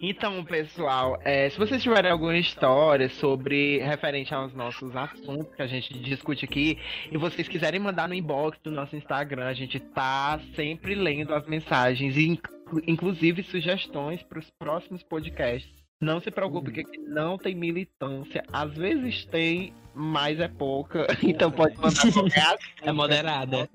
[0.00, 5.66] Então, pessoal, é, se vocês tiverem alguma história sobre referente aos nossos assuntos que a
[5.66, 6.78] gente discute aqui
[7.10, 11.44] e vocês quiserem mandar no inbox do nosso Instagram, a gente tá sempre lendo as
[11.48, 15.77] mensagens inclu- inclusive sugestões para os próximos podcasts.
[16.00, 18.44] Não se preocupe que aqui não tem militância.
[18.52, 21.06] Às vezes tem, mas é pouca.
[21.22, 23.68] Então pode mandar qualquer é moderada.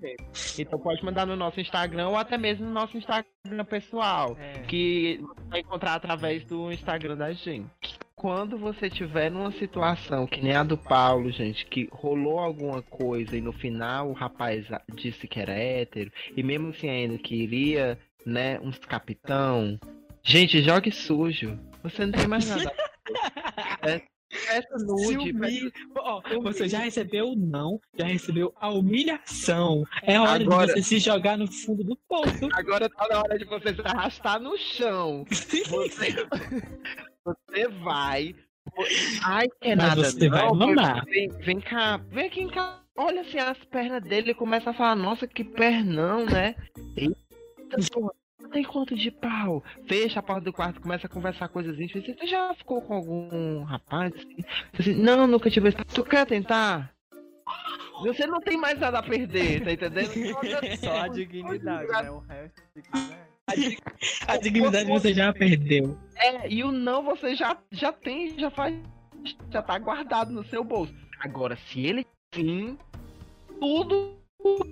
[0.58, 3.26] Então pode mandar no nosso Instagram ou até mesmo no nosso Instagram
[3.70, 4.60] pessoal, É.
[4.68, 7.68] que você vai encontrar através do Instagram da gente.
[8.16, 13.36] Quando você tiver numa situação que nem a do Paulo, gente, que rolou alguma coisa
[13.36, 14.66] e no final o rapaz
[14.96, 19.78] disse que era hétero, e mesmo assim ainda queria, né, uns capitão,
[20.24, 21.60] gente, jogue sujo.
[21.84, 22.74] Você não tem mais nada.
[24.50, 25.32] É, Se nude.
[26.42, 29.84] você já recebeu o não, já recebeu a humilhação.
[30.02, 32.50] É hora Agora- de você se jogar no fundo do poço.
[32.54, 35.24] Agora tá na hora de você se arrastar no chão.
[35.30, 35.64] Você,
[37.24, 38.34] você vai.
[39.24, 40.04] Ai, que Mas nada.
[40.04, 41.06] você vai não, mamar.
[41.06, 42.82] Vem, vem cá, vem aqui em casa.
[42.98, 46.56] Olha assim as pernas dele e começa a falar, nossa, que pernão, né?
[46.98, 47.16] Eita,
[47.94, 48.12] porra,
[48.54, 49.64] tem quanto de pau.
[49.88, 52.06] Fecha a porta do quarto, começa a conversar coisas íntimas.
[52.06, 54.14] Você já ficou com algum rapaz?
[54.14, 54.46] Assim?
[54.80, 55.72] Assim, não, nunca tive.
[55.72, 56.94] Tu quer tentar?
[58.04, 60.12] Você não tem mais nada a perder, tá entendendo?
[60.80, 62.12] Só a dignidade, né?
[62.12, 62.62] O resto
[62.94, 63.28] né?
[64.26, 65.98] A dignidade você já perdeu.
[66.16, 68.74] É, e o não você já, já tem, já faz.
[69.52, 70.94] Já tá guardado no seu bolso.
[71.20, 72.78] Agora, se ele sim,
[73.60, 74.18] tudo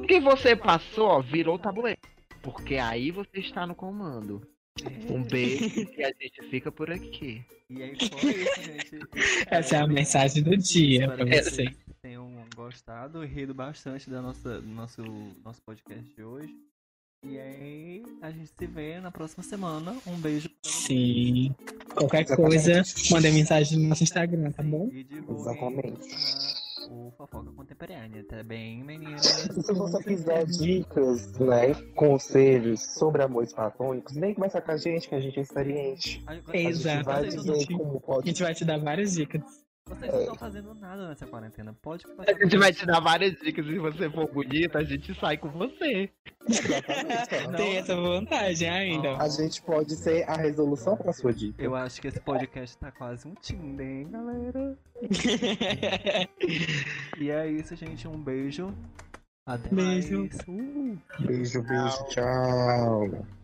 [0.07, 1.99] que você passou, ó, virou tabuleiro.
[2.41, 4.41] Porque aí você está no comando.
[5.09, 5.63] Um beijo
[5.97, 7.43] e a gente fica por aqui.
[7.69, 8.99] E aí foi isso, gente.
[9.47, 11.49] Essa é a mensagem do dia Espero pra que você.
[11.49, 15.03] vocês tenham gostado e rido bastante da nossa, do nosso,
[15.43, 16.53] nosso podcast de hoje.
[17.23, 19.95] E aí, a gente se vê na próxima semana.
[20.07, 20.49] Um beijo.
[20.63, 21.53] Sim.
[21.93, 22.81] Qualquer coisa,
[23.11, 24.89] manda mensagem no nosso Instagram, tá bom?
[25.29, 26.60] Exatamente.
[26.89, 29.21] A- o Fofoca Contemporânea, tá bem, meninas?
[29.65, 35.15] Se você quiser dicas, né, conselhos sobre amores platônicos, vem conversar com a gente, que
[35.15, 36.23] a gente é experiente.
[36.27, 37.37] A- A gente vai Exatamente.
[37.37, 39.41] dizer como A pode gente vai te dar várias dicas.
[39.87, 41.75] Vocês não estão fazendo nada nessa quarentena.
[41.81, 43.65] Pode A gente vai te dar várias dicas.
[43.65, 46.09] Se você for bonita, a gente sai com você.
[46.47, 47.57] Exatamente.
[47.57, 49.17] Tem essa vantagem ainda.
[49.17, 51.61] A gente pode ser a resolução para sua dica.
[51.61, 54.77] Eu acho que esse podcast tá quase um Tinder, hein, galera?
[57.19, 58.07] E é isso, gente.
[58.07, 58.73] Um beijo.
[59.45, 60.19] Até Beijo.
[60.19, 60.39] mais.
[60.47, 60.97] Uh.
[61.19, 63.25] Beijo, beijo, tchau.